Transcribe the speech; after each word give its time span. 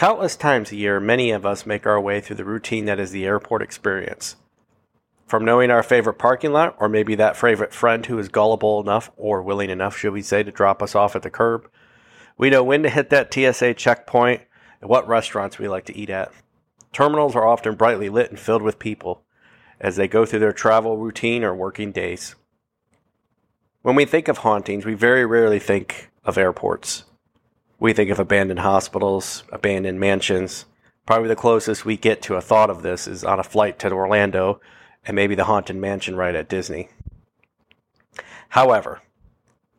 Countless 0.00 0.34
times 0.34 0.72
a 0.72 0.76
year, 0.76 0.98
many 0.98 1.30
of 1.30 1.44
us 1.44 1.66
make 1.66 1.86
our 1.86 2.00
way 2.00 2.22
through 2.22 2.36
the 2.36 2.44
routine 2.46 2.86
that 2.86 2.98
is 2.98 3.10
the 3.10 3.26
airport 3.26 3.60
experience. 3.60 4.36
From 5.26 5.44
knowing 5.44 5.70
our 5.70 5.82
favorite 5.82 6.14
parking 6.14 6.54
lot, 6.54 6.74
or 6.78 6.88
maybe 6.88 7.14
that 7.16 7.36
favorite 7.36 7.74
friend 7.74 8.06
who 8.06 8.18
is 8.18 8.30
gullible 8.30 8.80
enough, 8.80 9.10
or 9.18 9.42
willing 9.42 9.68
enough, 9.68 9.98
should 9.98 10.14
we 10.14 10.22
say, 10.22 10.42
to 10.42 10.50
drop 10.50 10.82
us 10.82 10.94
off 10.94 11.14
at 11.14 11.20
the 11.20 11.28
curb, 11.28 11.68
we 12.38 12.48
know 12.48 12.64
when 12.64 12.82
to 12.82 12.88
hit 12.88 13.10
that 13.10 13.30
TSA 13.30 13.74
checkpoint 13.74 14.40
and 14.80 14.88
what 14.88 15.06
restaurants 15.06 15.58
we 15.58 15.68
like 15.68 15.84
to 15.84 15.94
eat 15.94 16.08
at. 16.08 16.32
Terminals 16.94 17.36
are 17.36 17.46
often 17.46 17.74
brightly 17.74 18.08
lit 18.08 18.30
and 18.30 18.40
filled 18.40 18.62
with 18.62 18.78
people 18.78 19.26
as 19.78 19.96
they 19.96 20.08
go 20.08 20.24
through 20.24 20.38
their 20.38 20.54
travel 20.54 20.96
routine 20.96 21.44
or 21.44 21.54
working 21.54 21.92
days. 21.92 22.36
When 23.82 23.96
we 23.96 24.06
think 24.06 24.28
of 24.28 24.38
hauntings, 24.38 24.86
we 24.86 24.94
very 24.94 25.26
rarely 25.26 25.58
think 25.58 26.10
of 26.24 26.38
airports. 26.38 27.04
We 27.80 27.94
think 27.94 28.10
of 28.10 28.18
abandoned 28.18 28.60
hospitals, 28.60 29.42
abandoned 29.50 29.98
mansions. 29.98 30.66
Probably 31.06 31.28
the 31.28 31.34
closest 31.34 31.86
we 31.86 31.96
get 31.96 32.20
to 32.22 32.36
a 32.36 32.42
thought 32.42 32.68
of 32.68 32.82
this 32.82 33.08
is 33.08 33.24
on 33.24 33.40
a 33.40 33.42
flight 33.42 33.78
to 33.78 33.90
Orlando 33.90 34.60
and 35.06 35.16
maybe 35.16 35.34
the 35.34 35.44
haunted 35.44 35.76
mansion 35.76 36.14
right 36.14 36.34
at 36.34 36.48
Disney. 36.48 36.90
However, 38.50 39.00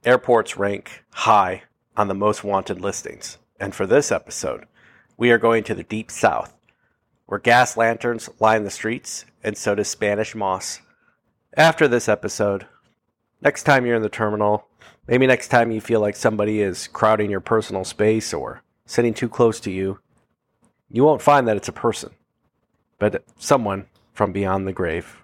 airports 0.04 0.58
rank 0.58 1.04
high 1.12 1.62
on 1.96 2.08
the 2.08 2.16
most 2.16 2.44
wanted 2.44 2.82
listings. 2.82 3.38
And 3.60 3.76
for 3.76 3.86
this 3.86 4.12
episode, 4.12 4.66
we 5.16 5.30
are 5.30 5.38
going 5.38 5.64
to 5.66 5.76
the 5.76 5.84
deep 5.84 6.10
south, 6.10 6.58
where 7.28 7.38
gas 7.38 7.78
lanterns 7.78 8.32
line 8.40 8.64
the 8.64 8.72
streets 8.72 9.26
and 9.44 9.56
so 9.56 9.76
does 9.76 9.88
Spanish 9.88 10.34
moss. 10.34 10.82
After 11.56 11.88
this 11.88 12.10
episode, 12.10 12.66
next 13.42 13.64
time 13.64 13.86
you're 13.86 13.96
in 13.96 14.02
the 14.02 14.10
terminal, 14.10 14.68
maybe 15.08 15.28
next 15.28 15.50
time 15.50 15.72
you 15.72 15.82
feel 15.82 16.00
like 16.00 16.16
somebody 16.16 16.62
is 16.62 16.88
crowding 16.88 17.30
your 17.30 17.42
personal 17.42 17.84
space 17.84 18.34
or 18.34 18.62
sitting 18.86 19.14
too 19.14 19.30
close 19.30 19.60
to 19.62 19.72
you, 19.72 20.00
you 20.90 21.04
won't 21.04 21.22
find 21.22 21.48
that 21.48 21.58
it's 21.58 21.68
a 21.68 21.74
person, 21.74 22.12
but 23.00 23.24
someone 23.38 23.88
from 24.14 24.32
beyond 24.32 24.68
the 24.68 24.74
grave. 24.74 25.24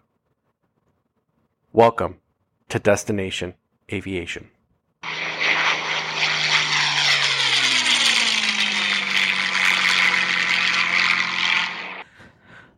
Welcome 1.71 2.17
to 2.69 2.79
Destination 2.79 3.53
Aviation. 3.91 4.49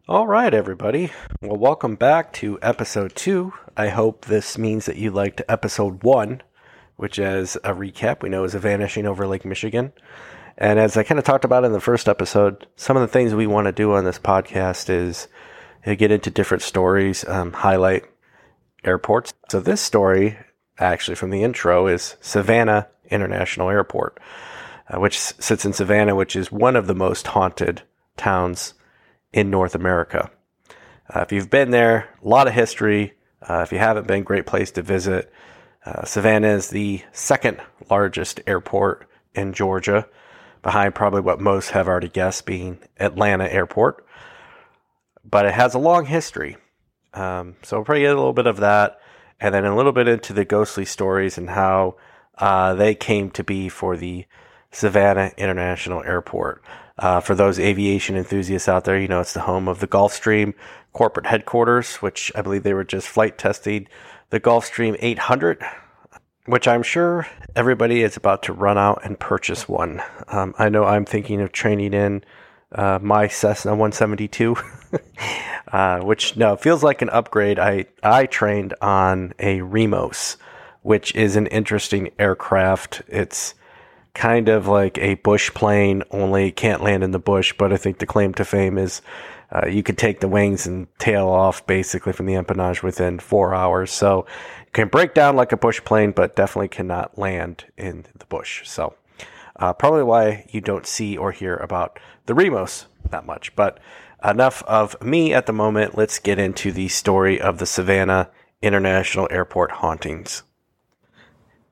All 0.10 0.26
right, 0.26 0.52
everybody. 0.56 1.12
Well, 1.40 1.60
welcome 1.60 1.94
back 1.94 2.34
to 2.34 2.58
episode 2.64 3.16
two. 3.16 3.54
I 3.78 3.90
hope 3.90 4.26
this 4.26 4.58
means 4.58 4.88
that 4.88 4.96
you 4.96 5.12
liked 5.12 5.44
episode 5.48 6.02
one, 6.02 6.42
which, 6.96 7.20
as 7.20 7.58
a 7.58 7.76
recap, 7.76 8.24
we 8.24 8.30
know 8.30 8.44
is 8.44 8.56
a 8.56 8.60
vanishing 8.60 9.06
over 9.06 9.28
Lake 9.28 9.46
Michigan. 9.46 9.94
And 10.58 10.80
as 10.80 10.98
I 10.98 11.04
kind 11.04 11.20
of 11.20 11.26
talked 11.26 11.46
about 11.46 11.64
in 11.64 11.74
the 11.74 11.80
first 11.80 12.10
episode, 12.10 12.66
some 12.76 12.98
of 12.98 13.02
the 13.02 13.08
things 13.08 13.36
we 13.36 13.46
want 13.46 13.68
to 13.68 13.72
do 13.72 13.94
on 13.94 14.04
this 14.04 14.18
podcast 14.18 14.90
is 14.90 15.28
uh, 15.86 15.94
get 15.94 16.10
into 16.10 16.32
different 16.32 16.64
stories, 16.64 17.24
um, 17.28 17.54
highlight 17.54 18.06
airports. 18.84 19.32
So, 19.52 19.60
this 19.60 19.80
story, 19.80 20.40
actually 20.80 21.18
from 21.18 21.30
the 21.30 21.44
intro, 21.44 21.86
is 21.86 22.16
Savannah 22.20 22.88
International 23.12 23.70
Airport, 23.70 24.20
uh, 24.88 25.00
which 25.00 25.20
sits 25.20 25.66
in 25.66 25.74
Savannah, 25.74 26.16
which 26.16 26.36
is 26.36 26.52
one 26.52 26.76
of 26.76 26.88
the 26.88 26.96
most 26.96 27.28
haunted 27.28 27.84
towns 28.18 28.74
in 29.34 29.50
North 29.50 29.76
America. 29.76 30.32
Uh, 31.14 31.22
if 31.22 31.32
you've 31.32 31.50
been 31.50 31.72
there, 31.72 32.10
a 32.24 32.28
lot 32.28 32.48
of 32.48 32.54
history. 32.54 33.14
Uh, 33.42 33.62
if 33.62 33.72
you 33.72 33.78
haven't 33.80 34.08
been, 34.08 34.24
great 34.24 34.46
place 34.46 34.72
to 34.72 34.82
visit. 34.82 35.32
Uh, 35.86 36.04
Savannah 36.04 36.50
is 36.50 36.70
the 36.70 37.02
second 37.12 37.62
largest 37.90 38.42
airport 38.46 39.08
in 39.34 39.54
Georgia, 39.54 40.08
behind 40.62 40.94
probably 40.94 41.22
what 41.22 41.40
most 41.40 41.72
have 41.72 41.88
already 41.88 42.10
guessed 42.10 42.46
being 42.46 42.80
Atlanta 43.00 43.46
Airport. 43.46 44.06
But 45.24 45.46
it 45.46 45.54
has 45.54 45.74
a 45.74 45.80
long 45.80 46.06
history. 46.06 46.58
Um, 47.14 47.56
so 47.64 47.78
we'll 47.78 47.86
probably 47.86 48.02
get 48.02 48.12
a 48.12 48.16
little 48.16 48.34
bit 48.34 48.48
of 48.48 48.58
that, 48.58 49.00
and 49.40 49.54
then 49.54 49.66
a 49.66 49.76
little 49.76 49.94
bit 49.94 50.08
into 50.08 50.34
the 50.34 50.46
ghostly 50.46 50.86
stories 50.86 51.38
and 51.38 51.50
how 51.50 51.96
uh, 52.38 52.74
they 52.74 52.94
came 52.94 53.32
to 53.32 53.44
be 53.44 53.70
for 53.70 53.98
the 53.98 54.26
Savannah 54.72 55.32
International 55.38 56.04
Airport. 56.04 56.62
Uh, 57.00 57.22
for 57.22 57.34
those 57.34 57.60
aviation 57.60 58.18
enthusiasts 58.18 58.68
out 58.68 58.84
there, 58.84 59.00
you 59.00 59.08
know, 59.08 59.22
it's 59.22 59.34
the 59.34 59.40
home 59.40 59.68
of 59.68 59.80
the 59.80 59.88
Gulfstream 59.88 60.54
corporate 60.94 61.28
headquarters, 61.28 61.96
which 61.98 62.32
I 62.36 62.42
believe 62.42 62.64
they 62.64 62.74
were 62.74 62.84
just 62.84 63.08
flight 63.08 63.38
testing 63.38 63.88
the 64.30 64.40
Gulfstream 64.40 64.96
800, 65.00 65.64
which 66.46 66.68
I'm 66.68 66.84
sure 66.84 67.28
everybody 67.56 68.04
is 68.04 68.18
about 68.18 68.44
to 68.44 68.54
run 68.54 68.78
out 68.78 69.02
and 69.04 69.20
purchase 69.20 69.68
one. 69.68 70.02
Um, 70.28 70.54
I 70.58 70.70
know 70.70 70.84
I'm 70.84 71.06
thinking 71.06 71.42
of 71.42 71.52
training 71.52 71.94
in 71.94 72.24
uh, 72.72 73.00
my 73.02 73.28
Cessna 73.28 73.72
172, 73.72 74.56
uh, 75.72 76.02
which 76.02 76.38
no 76.38 76.56
feels 76.56 76.84
like 76.84 77.02
an 77.02 77.10
upgrade. 77.10 77.58
I 77.58 77.86
I 78.04 78.28
trained 78.28 78.76
on 78.82 79.34
a 79.40 79.62
Remos, 79.62 80.38
which 80.84 81.16
is 81.16 81.36
an 81.36 81.48
interesting 81.48 82.12
aircraft. 82.20 83.02
It's 83.08 83.56
kind 84.14 84.50
of 84.50 84.68
like 84.68 84.98
a 84.98 85.16
bush 85.16 85.54
plane, 85.54 86.04
only 86.12 86.52
can't 86.52 86.84
land 86.84 87.04
in 87.04 87.12
the 87.12 87.20
bush. 87.20 87.54
But 87.58 87.74
I 87.74 87.78
think 87.78 88.00
the 88.00 88.06
claim 88.06 88.34
to 88.36 88.46
fame 88.46 88.78
is 88.78 89.02
uh, 89.52 89.68
you 89.68 89.84
could 89.84 89.98
take 89.98 90.20
the 90.20 90.28
wings 90.28 90.68
and 90.68 90.88
tail 91.00 91.28
off 91.28 91.66
basically 91.66 92.14
from 92.14 92.26
the 92.26 92.34
empennage 92.34 92.84
within 92.84 93.20
four 93.20 93.54
hours. 93.54 93.92
So 93.92 94.26
it 94.66 94.74
can 94.74 94.88
break 94.88 95.14
down 95.14 95.36
like 95.36 95.52
a 95.52 95.58
bush 95.58 95.84
plane, 95.84 96.12
but 96.12 96.36
definitely 96.36 96.68
cannot 96.68 97.18
land 97.18 97.66
in 97.78 98.06
the 98.18 98.26
bush. 98.26 98.68
So 98.68 98.96
uh, 99.56 99.74
probably 99.74 100.04
why 100.04 100.46
you 100.52 100.62
don't 100.62 100.86
see 100.86 101.18
or 101.18 101.32
hear 101.32 101.56
about 101.56 102.00
the 102.26 102.34
Remos 102.34 102.86
that 103.10 103.26
much. 103.26 103.56
But 103.56 103.80
enough 104.24 104.64
of 104.64 105.02
me 105.02 105.34
at 105.34 105.46
the 105.46 105.54
moment. 105.54 105.98
Let's 105.98 106.20
get 106.20 106.40
into 106.40 106.72
the 106.72 106.88
story 106.88 107.40
of 107.40 107.58
the 107.58 107.66
Savannah 107.66 108.30
International 108.62 109.28
Airport 109.32 109.72
hauntings. 109.72 110.44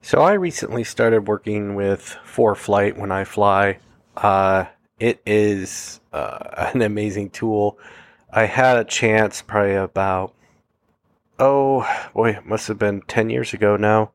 So 0.07 0.21
I 0.21 0.35
recently 0.35 0.85
started 0.85 1.27
working 1.27 1.75
with 1.75 2.15
ForeFlight 2.25 2.97
when 2.97 3.11
I 3.11 3.25
fly. 3.25 3.79
Uh, 4.15 4.63
it 5.01 5.21
is 5.25 5.99
uh, 6.13 6.69
an 6.73 6.81
amazing 6.81 7.31
tool. 7.31 7.77
I 8.31 8.45
had 8.45 8.77
a 8.77 8.85
chance 8.85 9.41
probably 9.41 9.75
about 9.75 10.33
oh 11.39 11.85
boy, 12.13 12.39
must 12.45 12.69
have 12.69 12.79
been 12.79 13.01
ten 13.01 13.29
years 13.29 13.53
ago 13.53 13.75
now 13.75 14.11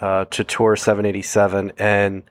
uh, 0.00 0.26
to 0.26 0.44
tour 0.44 0.76
787, 0.76 1.72
and 1.78 2.22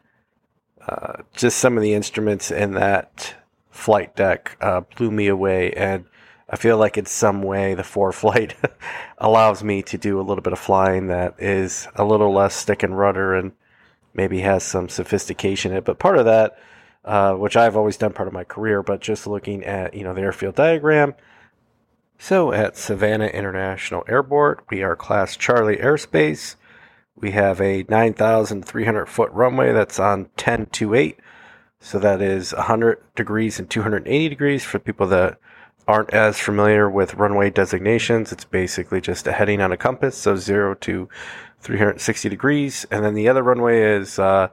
uh, 0.87 1.23
just 1.33 1.57
some 1.57 1.75
of 1.75 1.83
the 1.83 1.93
instruments 1.93 2.51
in 2.51 2.71
that 2.75 3.35
flight 3.69 4.15
deck 4.15 4.55
uh, 4.61 4.79
blew 4.95 5.11
me 5.11 5.27
away, 5.27 5.73
and 5.73 6.05
I 6.49 6.55
feel 6.55 6.77
like 6.77 6.97
in 6.97 7.05
some 7.05 7.41
way 7.41 7.73
the 7.73 7.83
four 7.83 8.11
flight 8.13 8.55
allows 9.17 9.63
me 9.63 9.81
to 9.83 9.97
do 9.97 10.19
a 10.19 10.23
little 10.23 10.41
bit 10.41 10.53
of 10.53 10.59
flying 10.59 11.07
that 11.07 11.35
is 11.39 11.87
a 11.95 12.05
little 12.05 12.33
less 12.33 12.55
stick 12.55 12.83
and 12.83 12.97
rudder 12.97 13.35
and 13.35 13.51
maybe 14.13 14.39
has 14.41 14.63
some 14.63 14.89
sophistication 14.89 15.71
in 15.71 15.79
it. 15.79 15.85
But 15.85 15.99
part 15.99 16.17
of 16.17 16.25
that, 16.25 16.57
uh, 17.05 17.33
which 17.33 17.55
I've 17.55 17.77
always 17.77 17.97
done 17.97 18.13
part 18.13 18.27
of 18.27 18.33
my 18.33 18.43
career, 18.43 18.83
but 18.83 19.01
just 19.01 19.27
looking 19.27 19.63
at 19.63 19.93
you 19.93 20.03
know 20.03 20.13
the 20.13 20.21
airfield 20.21 20.55
diagram. 20.55 21.15
So 22.19 22.51
at 22.51 22.75
Savannah 22.75 23.27
International 23.27 24.03
Airport, 24.07 24.65
we 24.71 24.81
are 24.81 24.95
Class 24.95 25.37
Charlie 25.37 25.77
airspace. 25.77 26.55
We 27.15 27.31
have 27.31 27.61
a 27.61 27.85
9,300 27.87 29.05
foot 29.05 29.31
runway 29.31 29.71
that's 29.71 29.99
on 29.99 30.21
1028. 30.35 31.19
So 31.79 31.99
that 31.99 32.21
is 32.21 32.53
100 32.53 33.03
degrees 33.15 33.59
and 33.59 33.69
280 33.69 34.29
degrees 34.29 34.63
for 34.63 34.79
people 34.79 35.07
that 35.07 35.39
aren't 35.87 36.13
as 36.13 36.37
familiar 36.37 36.89
with 36.89 37.13
runway 37.13 37.49
designations, 37.49 38.31
it's 38.31 38.43
basically 38.43 38.99
just 38.99 39.25
a 39.25 39.31
heading 39.31 39.61
on 39.61 39.71
a 39.71 39.77
compass, 39.77 40.17
so 40.17 40.35
zero 40.35 40.75
to 40.75 41.07
360 41.61 42.29
degrees, 42.29 42.85
and 42.91 43.03
then 43.03 43.13
the 43.13 43.29
other 43.29 43.41
runway 43.41 43.81
is 43.81 44.19
uh, 44.19 44.49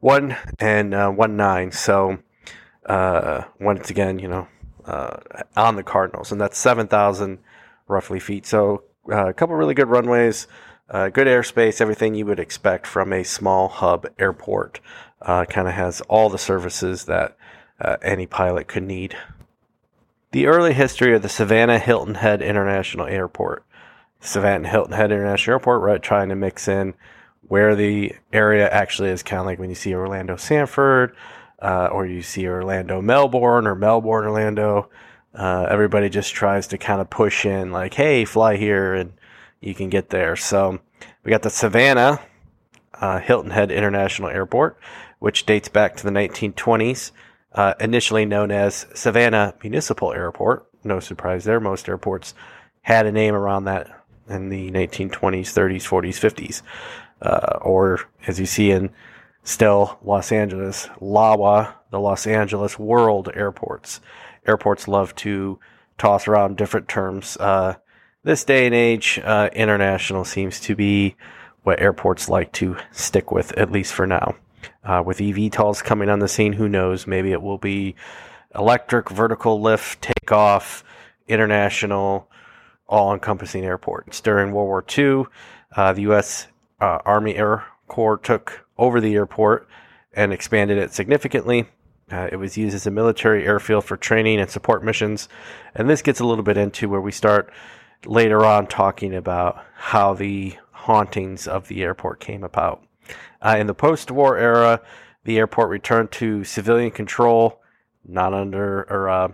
one 0.00 0.36
and 0.58 0.92
uh, 0.92 1.10
one 1.10 1.36
nine. 1.36 1.70
So 1.70 2.18
uh, 2.86 3.44
once 3.60 3.88
again, 3.90 4.18
you 4.18 4.28
know, 4.28 4.48
uh, 4.84 5.16
on 5.56 5.76
the 5.76 5.82
Cardinals, 5.82 6.32
and 6.32 6.40
that's 6.40 6.58
7,000 6.58 7.38
roughly 7.86 8.20
feet. 8.20 8.44
So 8.44 8.84
uh, 9.10 9.28
a 9.28 9.32
couple 9.32 9.54
really 9.54 9.74
good 9.74 9.88
runways. 9.88 10.46
Uh, 10.90 11.08
good 11.08 11.26
airspace, 11.26 11.80
everything 11.80 12.14
you 12.14 12.26
would 12.26 12.38
expect 12.38 12.86
from 12.86 13.12
a 13.12 13.24
small 13.24 13.68
hub 13.68 14.06
airport. 14.18 14.80
kind 15.24 15.66
of 15.66 15.72
has 15.72 16.02
all 16.02 16.28
the 16.28 16.36
services 16.36 17.06
that 17.06 17.36
any 18.02 18.26
pilot 18.26 18.68
could 18.68 18.82
need 18.82 19.16
the 20.34 20.48
early 20.48 20.72
history 20.72 21.14
of 21.14 21.22
the 21.22 21.28
Savannah 21.28 21.78
Hilton 21.78 22.16
Head 22.16 22.42
International 22.42 23.06
Airport. 23.06 23.64
Savannah 24.18 24.68
Hilton 24.68 24.92
Head 24.92 25.12
International 25.12 25.54
Airport, 25.54 25.80
right, 25.80 26.02
trying 26.02 26.28
to 26.30 26.34
mix 26.34 26.66
in 26.66 26.94
where 27.42 27.76
the 27.76 28.16
area 28.32 28.68
actually 28.68 29.10
is, 29.10 29.22
kind 29.22 29.38
of 29.38 29.46
like 29.46 29.60
when 29.60 29.68
you 29.68 29.76
see 29.76 29.94
Orlando 29.94 30.34
Sanford, 30.34 31.14
uh, 31.62 31.86
or 31.92 32.04
you 32.04 32.20
see 32.20 32.48
Orlando 32.48 33.00
Melbourne, 33.00 33.68
or 33.68 33.76
Melbourne 33.76 34.24
Orlando. 34.24 34.90
Uh, 35.32 35.68
everybody 35.70 36.08
just 36.08 36.34
tries 36.34 36.66
to 36.66 36.78
kind 36.78 37.00
of 37.00 37.08
push 37.08 37.46
in, 37.46 37.70
like, 37.70 37.94
hey, 37.94 38.24
fly 38.24 38.56
here, 38.56 38.92
and 38.92 39.12
you 39.60 39.72
can 39.72 39.88
get 39.88 40.10
there. 40.10 40.34
So 40.34 40.80
we 41.22 41.30
got 41.30 41.42
the 41.42 41.50
Savannah 41.50 42.18
uh, 42.94 43.20
Hilton 43.20 43.52
Head 43.52 43.70
International 43.70 44.30
Airport, 44.30 44.80
which 45.20 45.46
dates 45.46 45.68
back 45.68 45.94
to 45.94 46.02
the 46.02 46.10
1920s. 46.10 47.12
Uh, 47.54 47.74
initially 47.80 48.24
known 48.24 48.50
as 48.50 48.86
Savannah 48.94 49.54
Municipal 49.62 50.12
Airport. 50.12 50.66
No 50.82 51.00
surprise 51.00 51.44
there. 51.44 51.60
Most 51.60 51.88
airports 51.88 52.34
had 52.82 53.06
a 53.06 53.12
name 53.12 53.34
around 53.34 53.64
that 53.64 54.04
in 54.28 54.48
the 54.48 54.70
1920s, 54.70 55.10
30s, 55.10 55.82
40s, 55.82 56.18
50s. 56.18 56.62
Uh, 57.22 57.58
or 57.62 58.00
as 58.26 58.38
you 58.38 58.46
see 58.46 58.70
in 58.70 58.90
still 59.44 59.98
Los 60.02 60.32
Angeles, 60.32 60.88
LAWA, 61.00 61.74
the 61.90 62.00
Los 62.00 62.26
Angeles 62.26 62.78
World 62.78 63.30
Airports. 63.34 64.00
Airports 64.46 64.88
love 64.88 65.14
to 65.16 65.58
toss 65.96 66.26
around 66.26 66.56
different 66.56 66.88
terms. 66.88 67.36
Uh, 67.38 67.74
this 68.24 68.44
day 68.44 68.66
and 68.66 68.74
age, 68.74 69.20
uh, 69.22 69.48
international 69.52 70.24
seems 70.24 70.58
to 70.60 70.74
be 70.74 71.14
what 71.62 71.80
airports 71.80 72.28
like 72.28 72.52
to 72.52 72.76
stick 72.90 73.30
with, 73.30 73.52
at 73.52 73.70
least 73.70 73.92
for 73.92 74.06
now. 74.06 74.34
Uh, 74.84 75.02
with 75.04 75.18
eVTOLs 75.18 75.82
coming 75.82 76.10
on 76.10 76.18
the 76.18 76.28
scene, 76.28 76.52
who 76.52 76.68
knows? 76.68 77.06
Maybe 77.06 77.32
it 77.32 77.40
will 77.40 77.58
be 77.58 77.94
electric, 78.54 79.10
vertical 79.10 79.60
lift, 79.60 80.02
takeoff, 80.02 80.84
international, 81.26 82.28
all 82.86 83.14
encompassing 83.14 83.64
airports. 83.64 84.20
During 84.20 84.52
World 84.52 84.66
War 84.68 84.84
II, 84.96 85.24
uh, 85.74 85.92
the 85.94 86.02
U.S. 86.02 86.48
Uh, 86.80 86.98
Army 87.04 87.34
Air 87.36 87.64
Corps 87.88 88.18
took 88.18 88.66
over 88.76 89.00
the 89.00 89.14
airport 89.14 89.68
and 90.12 90.32
expanded 90.32 90.78
it 90.78 90.92
significantly. 90.92 91.66
Uh, 92.10 92.28
it 92.30 92.36
was 92.36 92.56
used 92.56 92.74
as 92.74 92.86
a 92.86 92.90
military 92.90 93.46
airfield 93.46 93.84
for 93.84 93.96
training 93.96 94.38
and 94.38 94.50
support 94.50 94.84
missions. 94.84 95.28
And 95.74 95.88
this 95.88 96.02
gets 96.02 96.20
a 96.20 96.26
little 96.26 96.44
bit 96.44 96.56
into 96.56 96.88
where 96.88 97.00
we 97.00 97.12
start 97.12 97.52
later 98.04 98.44
on 98.44 98.66
talking 98.66 99.14
about 99.14 99.64
how 99.74 100.14
the 100.14 100.56
hauntings 100.72 101.48
of 101.48 101.68
the 101.68 101.82
airport 101.82 102.20
came 102.20 102.44
about. 102.44 102.82
Uh, 103.40 103.56
in 103.58 103.66
the 103.66 103.74
post 103.74 104.10
war 104.10 104.36
era, 104.36 104.80
the 105.24 105.38
airport 105.38 105.70
returned 105.70 106.12
to 106.12 106.44
civilian 106.44 106.90
control, 106.90 107.62
not 108.06 108.34
under 108.34 108.82
or 108.82 109.08
uh, 109.08 109.28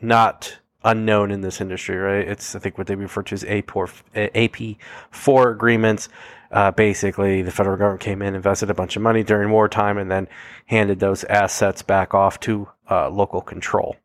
not 0.00 0.58
unknown 0.84 1.30
in 1.30 1.40
this 1.40 1.60
industry, 1.60 1.96
right? 1.96 2.26
It's, 2.26 2.54
I 2.54 2.58
think, 2.58 2.76
what 2.76 2.86
they 2.86 2.94
refer 2.94 3.22
to 3.22 3.34
as 3.34 3.44
AP4 3.44 5.52
agreements. 5.52 6.08
Uh, 6.50 6.70
basically, 6.70 7.42
the 7.42 7.50
federal 7.50 7.76
government 7.76 8.00
came 8.00 8.20
in, 8.20 8.34
invested 8.34 8.68
a 8.68 8.74
bunch 8.74 8.96
of 8.96 9.02
money 9.02 9.22
during 9.22 9.50
wartime, 9.50 9.96
and 9.96 10.10
then 10.10 10.28
handed 10.66 10.98
those 10.98 11.24
assets 11.24 11.82
back 11.82 12.14
off 12.14 12.40
to 12.40 12.68
uh, 12.90 13.08
local 13.08 13.40
control. 13.40 13.96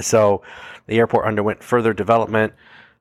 So 0.00 0.42
the 0.86 0.98
airport 0.98 1.26
underwent 1.26 1.64
further 1.64 1.92
development 1.92 2.52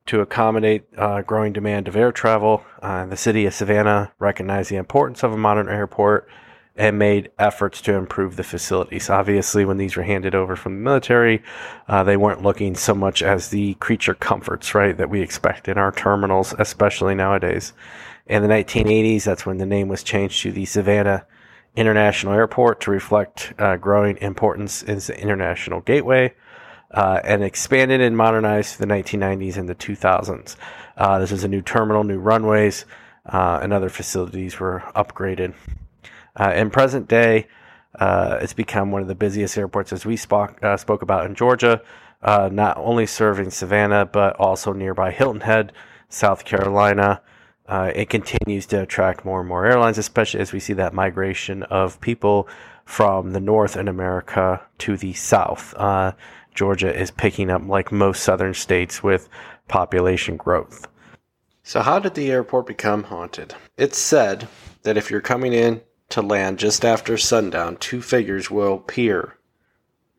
to 0.07 0.21
accommodate 0.21 0.83
uh, 0.97 1.21
growing 1.21 1.53
demand 1.53 1.87
of 1.87 1.95
air 1.95 2.11
travel. 2.11 2.63
Uh, 2.81 3.05
the 3.05 3.17
city 3.17 3.45
of 3.45 3.53
Savannah 3.53 4.11
recognized 4.19 4.69
the 4.69 4.75
importance 4.75 5.23
of 5.23 5.33
a 5.33 5.37
modern 5.37 5.67
airport 5.67 6.27
and 6.75 6.99
made 6.99 7.31
efforts 7.39 7.81
to 7.81 7.93
improve 7.93 8.35
the 8.35 8.43
facilities. 8.43 9.09
Obviously, 9.09 9.63
when 9.63 9.77
these 9.77 9.95
were 9.95 10.03
handed 10.03 10.35
over 10.35 10.55
from 10.55 10.75
the 10.75 10.81
military, 10.81 11.41
uh, 11.87 12.03
they 12.03 12.17
weren't 12.17 12.43
looking 12.43 12.75
so 12.75 12.93
much 12.93 13.23
as 13.23 13.49
the 13.49 13.73
creature 13.75 14.13
comforts, 14.13 14.75
right, 14.75 14.97
that 14.97 15.09
we 15.09 15.21
expect 15.21 15.67
in 15.67 15.77
our 15.77 15.91
terminals, 15.91 16.53
especially 16.59 17.15
nowadays. 17.15 17.73
In 18.27 18.41
the 18.41 18.49
1980s, 18.49 19.23
that's 19.23 19.45
when 19.45 19.57
the 19.57 19.65
name 19.65 19.87
was 19.87 20.03
changed 20.03 20.41
to 20.43 20.51
the 20.51 20.65
Savannah 20.65 21.25
International 21.75 22.33
Airport 22.33 22.81
to 22.81 22.91
reflect 22.91 23.53
uh, 23.57 23.77
growing 23.77 24.17
importance 24.17 24.83
as 24.83 25.07
the 25.07 25.19
international 25.19 25.81
gateway 25.81 26.33
uh, 26.91 27.19
and 27.23 27.43
expanded 27.43 28.01
and 28.01 28.15
modernized 28.15 28.75
through 28.75 28.85
the 28.85 28.93
1990s 28.93 29.57
and 29.57 29.67
the 29.67 29.75
2000s. 29.75 30.55
Uh, 30.97 31.19
this 31.19 31.31
is 31.31 31.43
a 31.43 31.47
new 31.47 31.61
terminal, 31.61 32.03
new 32.03 32.19
runways, 32.19 32.85
uh, 33.25 33.59
and 33.61 33.73
other 33.73 33.89
facilities 33.89 34.59
were 34.59 34.83
upgraded. 34.95 35.53
Uh, 36.35 36.53
in 36.55 36.69
present 36.69 37.07
day, 37.07 37.47
uh, 37.99 38.39
it's 38.41 38.53
become 38.53 38.91
one 38.91 39.01
of 39.01 39.07
the 39.07 39.15
busiest 39.15 39.57
airports, 39.57 39.93
as 39.93 40.05
we 40.05 40.15
spoke, 40.15 40.61
uh, 40.63 40.77
spoke 40.77 41.01
about 41.01 41.25
in 41.25 41.35
Georgia, 41.35 41.81
not 42.23 42.77
only 42.77 43.05
serving 43.05 43.49
Savannah, 43.51 44.05
but 44.05 44.35
also 44.37 44.73
nearby 44.73 45.11
Hilton 45.11 45.41
Head, 45.41 45.71
South 46.09 46.45
Carolina. 46.45 47.21
it 47.69 48.09
continues 48.09 48.65
to 48.67 48.81
attract 48.81 49.25
more 49.25 49.39
and 49.39 49.49
more 49.49 49.65
airlines, 49.65 49.97
especially 49.97 50.39
as 50.39 50.51
we 50.51 50.59
see 50.59 50.73
that 50.73 50.93
migration 50.93 51.63
of 51.63 51.99
people 52.01 52.47
from 52.85 53.31
the 53.31 53.39
north 53.39 53.75
in 53.75 53.87
America 53.87 54.61
to 54.77 54.95
the 54.95 55.13
south. 55.13 55.73
Uh, 55.75 56.11
Georgia 56.55 56.93
is 56.97 57.11
picking 57.11 57.51
up 57.51 57.61
like 57.67 57.91
most 57.91 58.23
southern 58.23 58.53
states 58.53 59.03
with 59.03 59.29
population 59.67 60.37
growth. 60.37 60.87
So, 61.63 61.81
how 61.81 61.99
did 61.99 62.15
the 62.15 62.31
airport 62.31 62.67
become 62.67 63.03
haunted? 63.03 63.53
It's 63.77 63.97
said 63.97 64.47
that 64.83 64.97
if 64.97 65.11
you're 65.11 65.21
coming 65.21 65.53
in 65.53 65.81
to 66.09 66.21
land 66.21 66.59
just 66.59 66.85
after 66.85 67.17
sundown, 67.17 67.77
two 67.77 68.01
figures 68.01 68.49
will 68.49 68.75
appear 68.75 69.37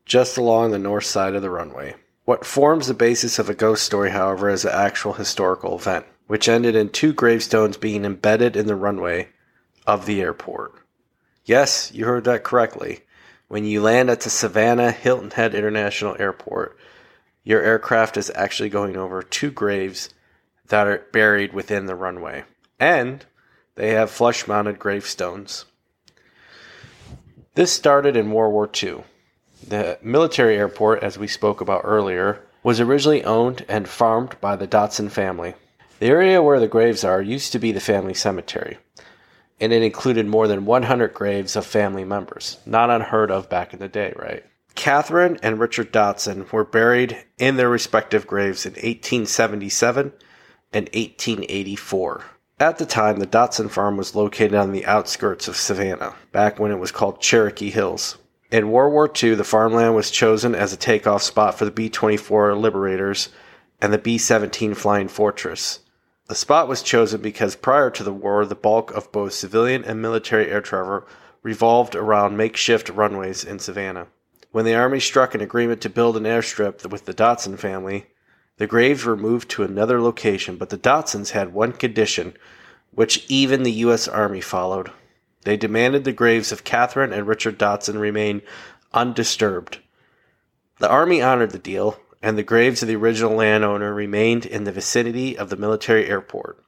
just 0.05 0.37
along 0.37 0.71
the 0.71 0.79
north 0.79 1.05
side 1.05 1.35
of 1.35 1.41
the 1.41 1.49
runway. 1.49 1.95
What 2.25 2.45
forms 2.45 2.87
the 2.87 2.93
basis 2.93 3.39
of 3.39 3.49
a 3.49 3.53
ghost 3.53 3.83
story, 3.83 4.11
however, 4.11 4.49
is 4.49 4.65
an 4.65 4.71
actual 4.73 5.13
historical 5.13 5.75
event, 5.75 6.05
which 6.27 6.49
ended 6.49 6.75
in 6.75 6.89
two 6.89 7.13
gravestones 7.13 7.77
being 7.77 8.05
embedded 8.05 8.55
in 8.55 8.67
the 8.67 8.75
runway 8.75 9.29
of 9.85 10.05
the 10.05 10.21
airport. 10.21 10.73
Yes, 11.45 11.91
you 11.93 12.05
heard 12.05 12.25
that 12.25 12.43
correctly. 12.43 13.01
When 13.49 13.63
you 13.63 13.81
land 13.81 14.09
at 14.09 14.21
the 14.21 14.29
Savannah 14.29 14.91
Hilton 14.91 15.31
Head 15.31 15.55
International 15.55 16.17
Airport, 16.19 16.77
your 17.45 17.61
aircraft 17.61 18.17
is 18.17 18.29
actually 18.35 18.67
going 18.67 18.97
over 18.97 19.23
two 19.23 19.51
graves 19.51 20.09
that 20.67 20.85
are 20.85 21.05
buried 21.13 21.53
within 21.53 21.85
the 21.85 21.95
runway. 21.95 22.43
And 22.77 23.25
they 23.75 23.91
have 23.91 24.11
flush 24.11 24.49
mounted 24.49 24.79
gravestones. 24.79 25.63
This 27.55 27.71
started 27.71 28.17
in 28.17 28.31
World 28.31 28.51
War 28.51 28.69
II. 28.83 29.03
The 29.65 29.97
military 30.01 30.57
airport, 30.57 31.01
as 31.01 31.17
we 31.17 31.27
spoke 31.27 31.61
about 31.61 31.81
earlier, 31.85 32.43
was 32.63 32.81
originally 32.81 33.23
owned 33.23 33.63
and 33.69 33.87
farmed 33.87 34.35
by 34.41 34.57
the 34.57 34.67
Dotson 34.67 35.09
family. 35.09 35.53
The 35.99 36.07
area 36.07 36.43
where 36.43 36.59
the 36.59 36.67
graves 36.67 37.05
are 37.05 37.21
used 37.21 37.53
to 37.53 37.59
be 37.59 37.71
the 37.71 37.79
family 37.79 38.13
cemetery 38.13 38.77
and 39.59 39.73
it 39.73 39.81
included 39.81 40.27
more 40.27 40.47
than 40.47 40.65
100 40.65 41.13
graves 41.13 41.55
of 41.55 41.65
family 41.65 42.03
members. 42.03 42.57
Not 42.65 42.89
unheard 42.89 43.31
of 43.31 43.49
back 43.49 43.73
in 43.73 43.79
the 43.79 43.87
day, 43.87 44.13
right? 44.15 44.45
Catherine 44.75 45.39
and 45.41 45.59
Richard 45.59 45.91
Dotson 45.91 46.51
were 46.51 46.63
buried 46.63 47.17
in 47.39 47.57
their 47.57 47.69
respective 47.69 48.27
graves 48.27 48.65
in 48.65 48.73
1877 48.73 50.13
and 50.71 50.85
1884. 50.93 52.23
At 52.59 52.77
the 52.77 52.85
time, 52.85 53.17
the 53.17 53.27
Dotson 53.27 53.69
farm 53.69 53.97
was 53.97 54.15
located 54.15 54.55
on 54.55 54.71
the 54.71 54.85
outskirts 54.85 55.47
of 55.47 55.57
Savannah, 55.57 56.15
back 56.31 56.59
when 56.59 56.71
it 56.71 56.79
was 56.79 56.91
called 56.91 57.21
Cherokee 57.21 57.69
Hills. 57.69 58.17
In 58.51 58.71
World 58.71 58.93
War 58.93 59.11
II, 59.11 59.35
the 59.35 59.43
farmland 59.43 59.95
was 59.95 60.09
chosen 60.09 60.55
as 60.55 60.73
a 60.73 60.77
takeoff 60.77 61.21
spot 61.21 61.57
for 61.57 61.65
the 61.65 61.71
B 61.71 61.89
24 61.89 62.55
Liberators 62.55 63.29
and 63.81 63.91
the 63.91 63.97
B 63.97 64.17
17 64.17 64.73
Flying 64.73 65.07
Fortress. 65.07 65.79
The 66.27 66.35
spot 66.35 66.67
was 66.67 66.81
chosen 66.81 67.21
because 67.21 67.55
prior 67.55 67.89
to 67.89 68.03
the 68.03 68.13
war, 68.13 68.45
the 68.45 68.53
bulk 68.53 68.91
of 68.91 69.11
both 69.13 69.33
civilian 69.33 69.85
and 69.85 70.01
military 70.01 70.51
air 70.51 70.59
travel 70.59 71.07
revolved 71.41 71.95
around 71.95 72.35
makeshift 72.35 72.89
runways 72.89 73.45
in 73.45 73.59
Savannah. 73.59 74.07
When 74.51 74.65
the 74.65 74.75
Army 74.75 74.99
struck 74.99 75.33
an 75.33 75.41
agreement 75.41 75.79
to 75.81 75.89
build 75.89 76.17
an 76.17 76.23
airstrip 76.23 76.89
with 76.89 77.05
the 77.05 77.13
Dotson 77.13 77.57
family, 77.57 78.07
the 78.57 78.67
graves 78.67 79.05
were 79.05 79.15
moved 79.15 79.49
to 79.51 79.63
another 79.63 80.01
location, 80.01 80.57
but 80.57 80.69
the 80.69 80.77
Dotsons 80.77 81.31
had 81.31 81.53
one 81.53 81.71
condition, 81.71 82.35
which 82.91 83.25
even 83.29 83.63
the 83.63 83.71
U.S. 83.83 84.07
Army 84.07 84.41
followed. 84.41 84.91
They 85.43 85.55
demanded 85.55 86.03
the 86.03 86.11
graves 86.11 86.51
of 86.51 86.65
Catherine 86.65 87.13
and 87.13 87.25
Richard 87.25 87.57
Dotson 87.57 87.99
remain 87.99 88.41
undisturbed. 88.93 89.79
The 90.79 90.89
Army 90.89 91.21
honored 91.21 91.51
the 91.51 91.59
deal, 91.59 91.99
and 92.27 92.37
the 92.37 92.43
graves 92.43 92.81
of 92.81 92.89
the 92.89 92.95
original 92.97 93.35
landowner 93.35 93.93
remained 93.93 94.45
in 94.45 94.65
the 94.65 94.71
vicinity 94.73 95.37
of 95.37 95.49
the 95.49 95.55
military 95.55 96.07
airport. 96.07 96.61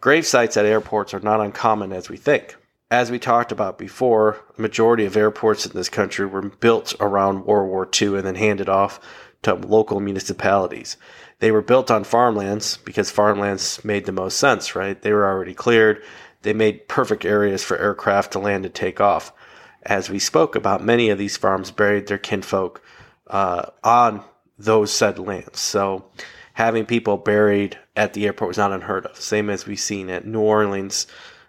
Grave 0.00 0.24
sites 0.24 0.56
at 0.56 0.64
airports 0.64 1.12
are 1.12 1.20
not 1.20 1.42
uncommon 1.42 1.92
as 1.92 2.08
we 2.08 2.16
think. 2.16 2.56
As 2.90 3.10
we 3.10 3.18
talked 3.18 3.52
about 3.52 3.76
before, 3.76 4.38
a 4.56 4.62
majority 4.62 5.04
of 5.04 5.14
airports 5.14 5.66
in 5.66 5.72
this 5.72 5.90
country 5.90 6.24
were 6.24 6.40
built 6.40 6.94
around 7.00 7.44
World 7.44 7.68
War 7.68 7.86
II 8.00 8.16
and 8.16 8.26
then 8.26 8.36
handed 8.36 8.70
off 8.70 8.98
to 9.42 9.52
local 9.52 10.00
municipalities. 10.00 10.96
They 11.40 11.50
were 11.50 11.60
built 11.60 11.90
on 11.90 12.02
farmlands 12.04 12.78
because 12.78 13.10
farmlands 13.10 13.84
made 13.84 14.06
the 14.06 14.12
most 14.12 14.38
sense, 14.38 14.74
right? 14.74 14.98
They 15.02 15.12
were 15.12 15.26
already 15.26 15.52
cleared. 15.52 16.02
They 16.40 16.54
made 16.54 16.88
perfect 16.88 17.26
areas 17.26 17.62
for 17.62 17.76
aircraft 17.76 18.32
to 18.32 18.38
land 18.38 18.64
and 18.64 18.74
take 18.74 19.02
off. 19.02 19.34
As 19.82 20.08
we 20.08 20.18
spoke 20.18 20.56
about, 20.56 20.82
many 20.82 21.10
of 21.10 21.18
these 21.18 21.36
farms 21.36 21.70
buried 21.70 22.06
their 22.06 22.16
kinfolk 22.16 22.82
uh, 23.26 23.66
on 23.84 24.24
those 24.58 24.92
said 24.92 25.18
lands. 25.18 25.60
So 25.60 26.06
having 26.54 26.86
people 26.86 27.16
buried 27.16 27.78
at 27.96 28.12
the 28.12 28.26
airport 28.26 28.48
was 28.48 28.58
not 28.58 28.72
unheard 28.72 29.06
of, 29.06 29.16
same 29.16 29.48
as 29.50 29.66
we've 29.66 29.78
seen 29.78 30.10
at 30.10 30.26
New 30.26 30.40
Orleans. 30.40 31.06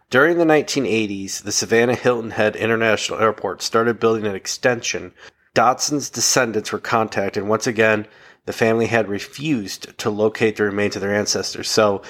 During 0.09 0.37
the 0.37 0.45
1980s, 0.45 1.43
the 1.43 1.51
Savannah 1.51 1.95
Hilton 1.95 2.31
Head 2.31 2.55
International 2.55 3.19
Airport 3.19 3.61
started 3.61 3.99
building 3.99 4.25
an 4.25 4.35
extension. 4.35 5.13
Dotson's 5.53 6.09
descendants 6.09 6.71
were 6.71 6.79
contacted. 6.79 7.43
Once 7.43 7.67
again, 7.67 8.07
the 8.45 8.53
family 8.53 8.87
had 8.87 9.07
refused 9.07 9.97
to 9.99 10.09
locate 10.09 10.55
the 10.55 10.63
remains 10.63 10.95
of 10.95 11.01
their 11.01 11.13
ancestors. 11.13 11.69
So 11.69 12.01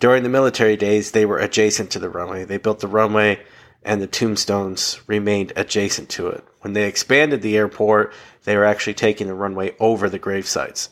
during 0.00 0.22
the 0.22 0.28
military 0.28 0.76
days, 0.76 1.10
they 1.10 1.26
were 1.26 1.38
adjacent 1.38 1.90
to 1.90 1.98
the 1.98 2.08
runway. 2.08 2.44
They 2.44 2.56
built 2.56 2.80
the 2.80 2.88
runway 2.88 3.40
and 3.84 4.00
the 4.00 4.06
tombstones 4.06 5.00
remained 5.06 5.52
adjacent 5.56 6.08
to 6.10 6.28
it. 6.28 6.44
When 6.60 6.72
they 6.72 6.84
expanded 6.84 7.42
the 7.42 7.56
airport, 7.56 8.12
they 8.44 8.56
were 8.56 8.64
actually 8.64 8.94
taking 8.94 9.26
the 9.26 9.34
runway 9.34 9.74
over 9.80 10.08
the 10.08 10.18
grave 10.18 10.46
sites. 10.46 10.90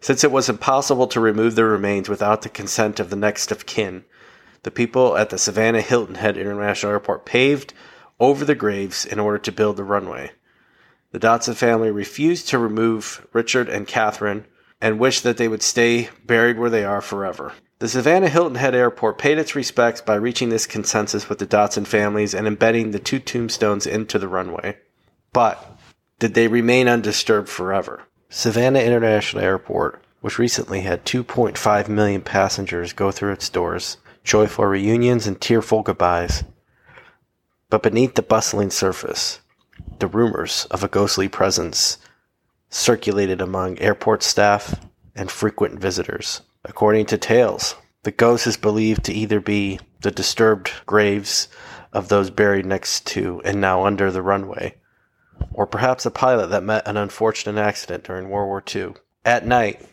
Since 0.00 0.24
it 0.24 0.32
was 0.32 0.48
impossible 0.48 1.06
to 1.08 1.20
remove 1.20 1.54
the 1.54 1.64
remains 1.64 2.08
without 2.08 2.42
the 2.42 2.48
consent 2.48 3.00
of 3.00 3.10
the 3.10 3.16
next 3.16 3.52
of 3.52 3.66
kin, 3.66 4.04
the 4.62 4.70
people 4.70 5.16
at 5.16 5.30
the 5.30 5.38
Savannah 5.38 5.82
Hilton 5.82 6.14
Head 6.14 6.36
International 6.36 6.92
Airport 6.92 7.26
paved 7.26 7.74
over 8.18 8.44
the 8.44 8.54
graves 8.54 9.04
in 9.04 9.18
order 9.18 9.38
to 9.38 9.52
build 9.52 9.76
the 9.76 9.84
runway. 9.84 10.32
The 11.12 11.20
Dotson 11.20 11.54
family 11.54 11.90
refused 11.90 12.48
to 12.48 12.58
remove 12.58 13.26
Richard 13.32 13.68
and 13.68 13.86
Catherine 13.86 14.46
and 14.80 14.98
wished 14.98 15.22
that 15.24 15.36
they 15.36 15.48
would 15.48 15.62
stay 15.62 16.08
buried 16.24 16.58
where 16.58 16.70
they 16.70 16.84
are 16.84 17.00
forever. 17.00 17.52
The 17.80 17.88
Savannah 17.88 18.28
Hilton 18.28 18.56
Head 18.56 18.74
Airport 18.74 19.16
paid 19.16 19.38
its 19.38 19.56
respects 19.56 20.02
by 20.02 20.14
reaching 20.16 20.50
this 20.50 20.66
consensus 20.66 21.30
with 21.30 21.38
the 21.38 21.46
Dotson 21.46 21.86
families 21.86 22.34
and 22.34 22.46
embedding 22.46 22.90
the 22.90 22.98
two 22.98 23.18
tombstones 23.18 23.86
into 23.86 24.18
the 24.18 24.28
runway. 24.28 24.76
But 25.32 25.78
did 26.18 26.34
they 26.34 26.46
remain 26.46 26.88
undisturbed 26.88 27.48
forever? 27.48 28.02
Savannah 28.28 28.80
International 28.80 29.42
Airport, 29.42 30.04
which 30.20 30.38
recently 30.38 30.82
had 30.82 31.06
2.5 31.06 31.88
million 31.88 32.20
passengers 32.20 32.92
go 32.92 33.10
through 33.10 33.32
its 33.32 33.48
doors, 33.48 33.96
joyful 34.24 34.66
reunions 34.66 35.26
and 35.26 35.40
tearful 35.40 35.82
goodbyes. 35.82 36.44
But 37.70 37.82
beneath 37.82 38.14
the 38.14 38.20
bustling 38.20 38.70
surface, 38.70 39.40
the 40.00 40.06
rumors 40.06 40.66
of 40.70 40.84
a 40.84 40.88
ghostly 40.88 41.28
presence 41.28 41.96
circulated 42.68 43.40
among 43.40 43.78
airport 43.78 44.22
staff 44.22 44.78
and 45.16 45.30
frequent 45.30 45.80
visitors. 45.80 46.42
According 46.64 47.06
to 47.06 47.18
tales, 47.18 47.74
the 48.02 48.10
ghost 48.10 48.46
is 48.46 48.56
believed 48.56 49.04
to 49.04 49.12
either 49.12 49.40
be 49.40 49.80
the 50.02 50.10
disturbed 50.10 50.72
graves 50.86 51.48
of 51.92 52.08
those 52.08 52.30
buried 52.30 52.66
next 52.66 53.06
to 53.08 53.40
and 53.44 53.60
now 53.60 53.86
under 53.86 54.10
the 54.10 54.22
runway, 54.22 54.76
or 55.52 55.66
perhaps 55.66 56.06
a 56.06 56.10
pilot 56.10 56.48
that 56.48 56.62
met 56.62 56.86
an 56.86 56.96
unfortunate 56.96 57.60
accident 57.60 58.04
during 58.04 58.28
World 58.28 58.48
War 58.48 58.62
II. 58.74 58.94
At 59.24 59.46
night, 59.46 59.86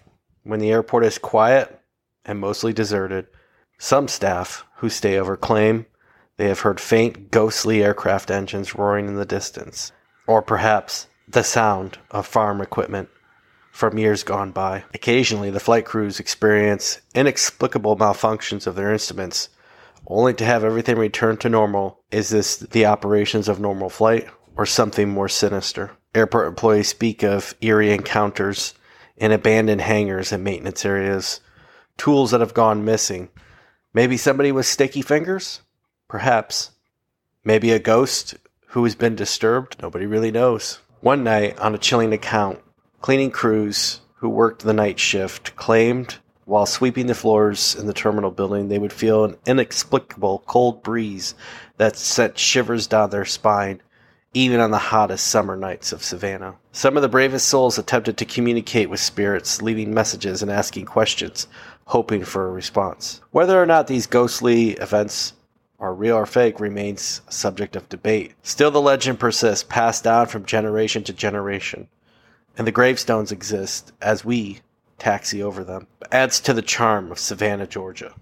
when 0.44 0.60
the 0.60 0.72
airport 0.72 1.06
is 1.06 1.18
quiet 1.18 1.82
and 2.26 2.40
mostly 2.40 2.74
deserted, 2.74 3.28
some 3.78 4.08
staff 4.08 4.66
who 4.78 4.90
stay 4.90 5.18
over 5.18 5.38
claim 5.38 5.86
they 6.38 6.48
have 6.48 6.60
heard 6.60 6.80
faint, 6.80 7.32
ghostly 7.32 7.84
aircraft 7.84 8.30
engines 8.30 8.76
roaring 8.76 9.08
in 9.08 9.16
the 9.16 9.26
distance, 9.26 9.92
or 10.28 10.42
perhaps 10.42 11.08
the 11.28 11.44
sound 11.44 11.98
of 12.12 12.28
farm 12.28 12.62
equipment 12.62 13.10
from 13.78 14.00
years 14.00 14.24
gone 14.24 14.52
by. 14.52 14.84
Occasionally, 14.96 15.52
the 15.52 15.60
flight 15.60 15.86
crews 15.86 16.20
experience 16.20 17.00
inexplicable 17.14 17.96
malfunctions 17.96 18.66
of 18.66 18.74
their 18.74 18.92
instruments, 18.92 19.50
only 20.08 20.34
to 20.34 20.44
have 20.44 20.64
everything 20.64 20.98
return 20.98 21.38
to 21.38 21.48
normal. 21.48 22.02
Is 22.10 22.30
this 22.30 22.58
the 22.58 22.88
operations 22.88 23.48
of 23.48 23.60
normal 23.60 23.90
flight, 23.90 24.28
or 24.56 24.66
something 24.66 25.08
more 25.08 25.30
sinister? 25.30 25.92
Airport 26.16 26.48
employees 26.48 26.88
speak 26.88 27.22
of 27.22 27.54
eerie 27.62 27.92
encounters 27.92 28.74
in 29.16 29.32
abandoned 29.32 29.82
hangars 29.82 30.32
and 30.32 30.44
maintenance 30.44 30.84
areas, 30.84 31.40
tools 31.98 32.32
that 32.32 32.40
have 32.42 32.56
gone 32.56 32.84
missing. 32.84 33.30
Maybe 33.94 34.18
somebody 34.18 34.52
with 34.52 34.66
sticky 34.66 35.04
fingers? 35.04 35.62
Perhaps. 36.08 36.72
Maybe 37.44 37.72
a 37.72 37.80
ghost 37.80 38.38
who 38.70 38.84
has 38.86 38.96
been 38.96 39.16
disturbed? 39.16 39.76
Nobody 39.84 40.08
really 40.08 40.32
knows. 40.32 40.80
One 41.02 41.24
night, 41.24 41.60
on 41.60 41.76
a 41.76 41.78
chilling 41.78 42.12
account, 42.12 42.60
cleaning 43.02 43.32
crews 43.32 44.02
who 44.16 44.30
worked 44.30 44.64
the 44.64 44.74
night 44.74 45.00
shift 45.00 45.56
claimed 45.56 46.18
while 46.48 46.66
sweeping 46.66 47.08
the 47.08 47.14
floors 47.14 47.76
in 47.76 47.88
the 47.88 47.94
terminal 47.94 48.32
building, 48.32 48.70
they 48.70 48.80
would 48.80 48.94
feel 48.94 49.26
an 49.26 49.36
inexplicable 49.46 50.44
cold 50.48 50.82
breeze 50.82 51.36
that 51.76 51.98
sent 51.98 52.40
shivers 52.40 52.88
down 52.88 53.10
their 53.10 53.26
spine, 53.26 53.82
even 54.34 54.62
on 54.62 54.72
the 54.72 54.78
hottest 54.78 55.28
summer 55.28 55.58
nights 55.58 55.92
of 55.92 56.02
Savannah. 56.02 56.56
Some 56.72 56.96
of 56.96 57.02
the 57.04 57.10
bravest 57.10 57.50
souls 57.50 57.78
attempted 57.78 58.16
to 58.16 58.26
communicate 58.26 58.90
with 58.90 59.02
spirits, 59.02 59.62
leaving 59.62 59.94
messages 59.94 60.42
and 60.42 60.50
asking 60.50 60.86
questions, 60.86 61.48
hoping 61.84 62.24
for 62.24 62.48
a 62.48 62.52
response. 62.52 63.20
Whether 63.32 63.62
or 63.62 63.66
not 63.66 63.88
these 63.88 64.08
ghostly 64.08 64.72
events 64.72 65.34
are 65.80 65.94
real 65.94 66.16
or 66.16 66.26
fake 66.26 66.62
remains 66.62 67.22
a 67.28 67.32
subject 67.34 67.76
of 67.76 67.90
debate. 67.90 68.36
Still, 68.42 68.72
the 68.72 68.80
legend 68.80 69.20
persists, 69.20 69.66
passed 69.68 70.06
down 70.06 70.28
from 70.28 70.46
generation 70.46 71.04
to 71.04 71.14
generation, 71.14 71.90
and 72.58 72.66
the 72.66 72.72
gravestones 72.72 73.32
exist 73.32 73.94
as 74.02 74.26
we 74.26 74.60
taxi 74.98 75.44
over 75.44 75.64
them. 75.64 75.88
adds 76.12 76.40
to 76.42 76.54
the 76.54 76.62
charm 76.62 77.12
of 77.12 77.20
Savannah, 77.20 77.68
Georgia. 77.68 78.14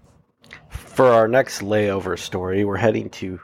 For 0.68 1.06
our 1.06 1.26
next 1.26 1.62
layover 1.62 2.18
story, 2.18 2.64
we're 2.64 2.76
heading 2.76 3.10
to 3.10 3.40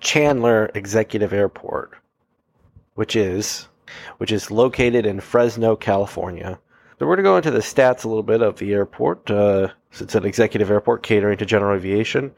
Chandler 0.00 0.70
Executive 0.74 1.32
Airport, 1.32 1.94
which 2.94 3.16
is 3.16 3.68
which 4.16 4.32
is 4.32 4.50
located 4.50 5.06
in 5.06 5.20
Fresno, 5.20 5.76
California. 5.76 6.58
So 6.98 7.06
we're 7.06 7.16
going 7.16 7.24
to 7.24 7.30
go 7.30 7.36
into 7.36 7.50
the 7.50 7.58
stats 7.58 8.04
a 8.04 8.08
little 8.08 8.22
bit 8.22 8.42
of 8.42 8.58
the 8.58 8.72
airport. 8.72 9.30
Uh, 9.30 9.68
it's 9.92 10.14
an 10.14 10.24
executive 10.24 10.70
airport 10.70 11.02
catering 11.02 11.38
to 11.38 11.46
general 11.46 11.76
aviation 11.76 12.32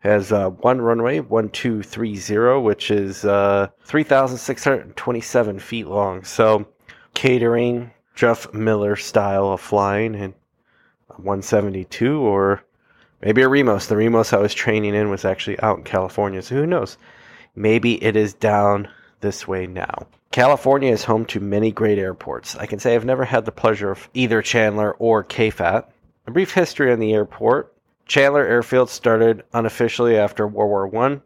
has 0.00 0.32
uh, 0.32 0.48
one 0.48 0.80
runway, 0.80 1.20
1230, 1.20 2.60
which 2.62 2.90
is 2.90 3.24
uh, 3.24 3.68
3,627 3.84 5.58
feet 5.58 5.86
long. 5.86 6.24
So, 6.24 6.66
catering 7.14 7.90
Jeff 8.14 8.52
Miller 8.52 8.96
style 8.96 9.52
of 9.52 9.60
flying 9.60 10.14
in 10.14 10.34
172 11.08 12.20
or 12.20 12.62
maybe 13.22 13.42
a 13.42 13.48
Remos. 13.48 13.86
The 13.86 13.96
Remos 13.96 14.32
I 14.32 14.38
was 14.38 14.54
training 14.54 14.94
in 14.94 15.10
was 15.10 15.24
actually 15.24 15.58
out 15.60 15.78
in 15.78 15.84
California, 15.84 16.42
so 16.42 16.54
who 16.54 16.66
knows? 16.66 16.98
Maybe 17.54 18.02
it 18.02 18.16
is 18.16 18.34
down 18.34 18.88
this 19.20 19.46
way 19.46 19.66
now. 19.66 20.06
California 20.32 20.92
is 20.92 21.04
home 21.04 21.24
to 21.26 21.40
many 21.40 21.72
great 21.72 21.98
airports. 21.98 22.56
I 22.56 22.66
can 22.66 22.78
say 22.78 22.94
I've 22.94 23.04
never 23.04 23.24
had 23.24 23.44
the 23.44 23.52
pleasure 23.52 23.90
of 23.90 24.08
either 24.14 24.42
Chandler 24.42 24.92
or 24.92 25.24
KFAT. 25.24 25.84
A 26.26 26.30
brief 26.30 26.52
history 26.52 26.92
on 26.92 27.00
the 27.00 27.12
airport. 27.12 27.74
Chandler 28.06 28.44
Airfield 28.44 28.90
started 28.90 29.44
unofficially 29.52 30.16
after 30.16 30.46
World 30.46 30.92
War 30.92 31.04
I 31.06 31.20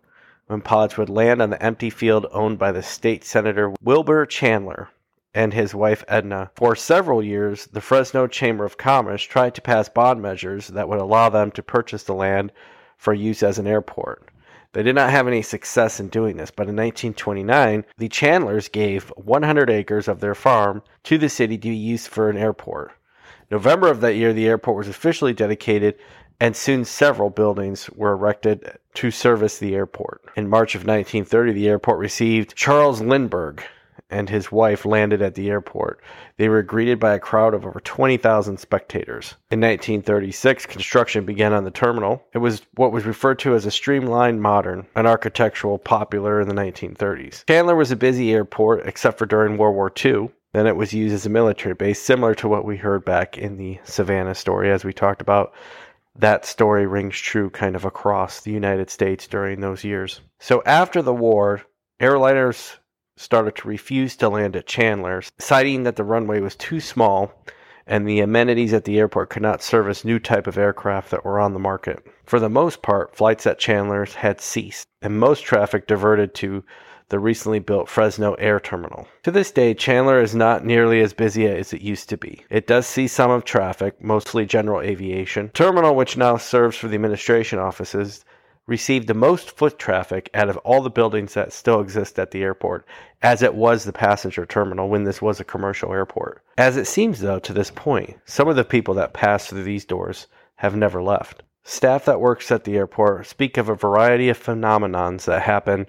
when 0.47 0.61
pilots 0.61 0.97
would 0.97 1.09
land 1.09 1.41
on 1.41 1.51
the 1.51 1.63
empty 1.63 1.91
field 1.91 2.27
owned 2.33 2.59
by 2.59 2.73
the 2.73 2.83
state 2.83 3.25
senator 3.25 3.75
Wilbur 3.83 4.27
Chandler 4.27 4.91
and 5.35 5.53
his 5.53 5.75
wife 5.75 6.05
Edna. 6.09 6.51
For 6.55 6.77
several 6.77 7.23
years, 7.23 7.67
the 7.67 7.81
Fresno 7.81 8.27
Chamber 8.27 8.65
of 8.65 8.79
Commerce 8.79 9.23
tried 9.23 9.55
to 9.57 9.63
pass 9.63 9.89
bond 9.89 10.23
measures 10.23 10.69
that 10.69 10.89
would 10.89 11.01
allow 11.01 11.29
them 11.29 11.51
to 11.53 11.63
purchase 11.63 12.05
the 12.05 12.15
land 12.15 12.53
for 12.97 13.13
use 13.13 13.43
as 13.43 13.59
an 13.59 13.67
airport. 13.67 14.29
They 14.73 14.83
did 14.83 14.95
not 14.95 15.11
have 15.11 15.29
any 15.29 15.43
success 15.43 16.01
in 16.01 16.09
doing 16.09 16.37
this, 16.37 16.51
but 16.51 16.69
in 16.69 16.77
1929, 16.77 17.85
the 17.97 18.09
Chandlers 18.09 18.69
gave 18.69 19.13
100 19.17 19.71
acres 19.71 20.09
of 20.09 20.21
their 20.21 20.35
farm 20.35 20.83
to 21.05 21.19
the 21.19 21.29
city 21.29 21.57
to 21.59 21.69
be 21.69 21.77
used 21.77 22.09
for 22.09 22.29
an 22.29 22.37
airport. 22.37 22.93
November 23.51 23.89
of 23.89 24.01
that 24.01 24.17
year, 24.17 24.33
the 24.33 24.49
airport 24.49 24.77
was 24.77 24.89
officially 24.89 25.33
dedicated 25.33 25.97
and 26.41 26.57
soon 26.57 26.85
several 26.85 27.31
buildings 27.31 27.89
were 27.91 28.13
erected 28.13 28.79
to 28.95 29.11
service 29.11 29.59
the 29.59 29.75
airport. 29.75 30.23
In 30.37 30.49
March 30.49 30.75
of 30.75 30.81
1930, 30.81 31.53
the 31.53 31.69
airport 31.69 31.99
received 31.99 32.57
Charles 32.57 33.01
Lindbergh 33.01 33.63
and 34.11 34.29
his 34.29 34.53
wife 34.53 34.85
landed 34.85 35.23
at 35.23 35.35
the 35.35 35.51
airport. 35.51 36.01
They 36.37 36.49
were 36.49 36.63
greeted 36.63 37.01
by 37.01 37.15
a 37.15 37.19
crowd 37.19 37.55
of 37.55 37.67
over 37.67 37.81
20,000 37.81 38.59
spectators. 38.59 39.35
In 39.51 39.61
1936, 39.61 40.67
construction 40.67 41.25
began 41.25 41.53
on 41.53 41.65
the 41.65 41.71
terminal. 41.71 42.23
It 42.33 42.39
was 42.39 42.63
what 42.75 42.93
was 42.93 43.05
referred 43.05 43.39
to 43.41 43.55
as 43.55 43.67
a 43.67 43.71
streamlined 43.71 44.43
modern, 44.43 44.87
an 44.97 45.07
architectural 45.07 45.79
popular 45.79 46.41
in 46.41 46.49
the 46.49 46.55
1930s. 46.55 47.47
Chandler 47.47 47.77
was 47.77 47.91
a 47.91 47.97
busy 47.97 48.33
airport 48.33 48.87
except 48.87 49.19
for 49.19 49.27
during 49.27 49.57
World 49.57 49.75
War 49.75 49.93
II. 50.05 50.31
Then 50.53 50.67
it 50.69 50.77
was 50.77 50.93
used 50.93 51.15
as 51.15 51.27
a 51.27 51.31
military 51.31 51.75
base, 51.75 52.01
similar 52.01 52.35
to 52.37 52.49
what 52.49 52.65
we 52.65 52.77
heard 52.77 53.05
back 53.05 53.37
in 53.37 53.57
the 53.57 53.81
Savannah 53.83 54.37
story, 54.37 54.71
as 54.71 54.85
we 54.85 54.93
talked 54.93 55.21
about 55.21 55.53
that 56.17 56.45
story 56.45 56.87
rings 56.87 57.19
true 57.19 57.51
kind 57.51 57.75
of 57.75 57.85
across 57.85 58.41
the 58.41 58.53
United 58.53 58.89
States 58.89 59.27
during 59.27 59.61
those 59.61 59.83
years. 59.83 60.21
So 60.39 60.63
after 60.65 61.03
the 61.03 61.15
war, 61.15 61.63
airliners 62.01 62.77
started 63.17 63.57
to 63.57 63.69
refuse 63.69 64.17
to 64.17 64.29
land 64.29 64.57
at 64.57 64.67
Chandler, 64.67 65.23
citing 65.39 65.85
that 65.85 65.97
the 65.97 66.05
runway 66.05 66.41
was 66.41 66.57
too 66.57 66.81
small 66.81 67.33
and 67.87 68.09
the 68.09 68.21
amenities 68.21 68.73
at 68.73 68.85
the 68.85 68.99
airport 68.99 69.31
could 69.31 69.43
not 69.43 69.63
service 69.63 70.05
new 70.05 70.19
type 70.19 70.47
of 70.47 70.57
aircraft 70.57 71.11
that 71.11 71.25
were 71.25 71.39
on 71.39 71.53
the 71.53 71.59
market. 71.59 72.05
For 72.25 72.41
the 72.41 72.49
most 72.49 72.83
part, 72.83 73.15
flights 73.15 73.47
at 73.47 73.59
Chandler's 73.59 74.15
had 74.15 74.41
ceased, 74.41 74.89
and 75.03 75.19
most 75.19 75.45
traffic 75.45 75.87
diverted 75.87 76.35
to 76.37 76.65
the 77.11 77.19
recently 77.19 77.59
built 77.59 77.89
Fresno 77.89 78.33
Air 78.35 78.59
Terminal. 78.59 79.07
To 79.25 79.31
this 79.31 79.51
day, 79.51 79.75
Chandler 79.75 80.21
is 80.23 80.35
not 80.35 80.65
nearly 80.65 81.03
as 81.03 81.13
busy 81.13 81.47
as 81.47 81.75
it 81.75 81.83
used 81.83 82.09
to 82.09 82.17
be. 82.17 82.45
It 82.49 82.67
does 82.67 82.87
see 82.87 83.07
some 83.07 83.31
of 83.31 83.45
traffic, 83.45 84.03
mostly 84.03 84.47
general 84.47 84.81
aviation. 84.81 85.51
Terminal, 85.51 85.95
which 85.95 86.17
now 86.17 86.39
serves 86.39 86.79
for 86.79 86.89
the 86.89 86.95
administration 86.95 87.59
offices, 87.59 88.25
received 88.67 89.07
the 89.07 89.15
most 89.15 89.57
foot 89.57 89.79
traffic 89.79 90.31
out 90.35 90.49
of 90.49 90.57
all 90.59 90.81
the 90.81 90.91
buildings 90.91 91.35
that 91.35 91.53
still 91.53 91.81
exist 91.81 92.19
at 92.19 92.31
the 92.31 92.43
airport, 92.43 92.87
as 93.23 93.43
it 93.43 93.55
was 93.55 93.85
the 93.85 93.93
passenger 93.93 94.47
terminal 94.47 94.89
when 94.89 95.05
this 95.05 95.21
was 95.21 95.41
a 95.41 95.45
commercial 95.45 95.93
airport. 95.93 96.43
As 96.57 96.77
it 96.77 96.87
seems, 96.87 97.21
though, 97.21 97.39
to 97.41 97.53
this 97.53 97.71
point, 97.71 98.19
some 98.25 98.49
of 98.49 98.57
the 98.57 98.65
people 98.65 98.95
that 98.95 99.13
pass 99.13 99.47
through 99.47 99.65
these 99.65 99.85
doors 99.85 100.27
have 100.57 100.77
never 100.77 101.03
left. 101.03 101.43
Staff 101.63 102.05
that 102.05 102.21
works 102.21 102.51
at 102.51 102.65
the 102.65 102.77
airport 102.77 103.27
speak 103.27 103.57
of 103.57 103.69
a 103.69 103.75
variety 103.75 104.29
of 104.29 104.43
phenomenons 104.43 105.25
that 105.25 105.43
happen 105.43 105.87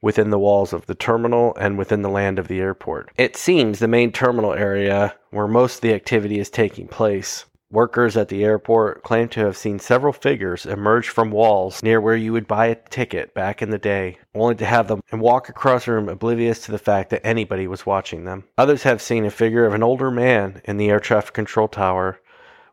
within 0.00 0.30
the 0.30 0.38
walls 0.38 0.72
of 0.72 0.86
the 0.86 0.94
terminal 0.94 1.54
and 1.56 1.76
within 1.76 2.02
the 2.02 2.08
land 2.08 2.38
of 2.38 2.48
the 2.48 2.60
airport. 2.60 3.10
It 3.16 3.36
seems 3.36 3.78
the 3.78 3.88
main 3.88 4.12
terminal 4.12 4.54
area 4.54 5.14
where 5.30 5.48
most 5.48 5.76
of 5.76 5.80
the 5.82 5.94
activity 5.94 6.38
is 6.38 6.50
taking 6.50 6.88
place. 6.88 7.44
Workers 7.70 8.16
at 8.16 8.28
the 8.28 8.44
airport 8.44 9.02
claim 9.02 9.28
to 9.28 9.40
have 9.40 9.56
seen 9.56 9.78
several 9.78 10.12
figures 10.12 10.64
emerge 10.64 11.08
from 11.08 11.30
walls 11.30 11.82
near 11.82 12.00
where 12.00 12.16
you 12.16 12.32
would 12.32 12.48
buy 12.48 12.66
a 12.66 12.74
ticket 12.74 13.34
back 13.34 13.60
in 13.60 13.70
the 13.70 13.78
day, 13.78 14.18
only 14.34 14.54
to 14.54 14.64
have 14.64 14.88
them 14.88 15.02
and 15.12 15.20
walk 15.20 15.48
across 15.48 15.84
the 15.84 15.92
room 15.92 16.08
oblivious 16.08 16.60
to 16.60 16.72
the 16.72 16.78
fact 16.78 17.10
that 17.10 17.26
anybody 17.26 17.66
was 17.66 17.84
watching 17.84 18.24
them. 18.24 18.44
Others 18.56 18.84
have 18.84 19.02
seen 19.02 19.26
a 19.26 19.30
figure 19.30 19.66
of 19.66 19.74
an 19.74 19.82
older 19.82 20.10
man 20.10 20.62
in 20.64 20.78
the 20.78 20.88
air 20.88 21.00
traffic 21.00 21.34
control 21.34 21.68
tower 21.68 22.20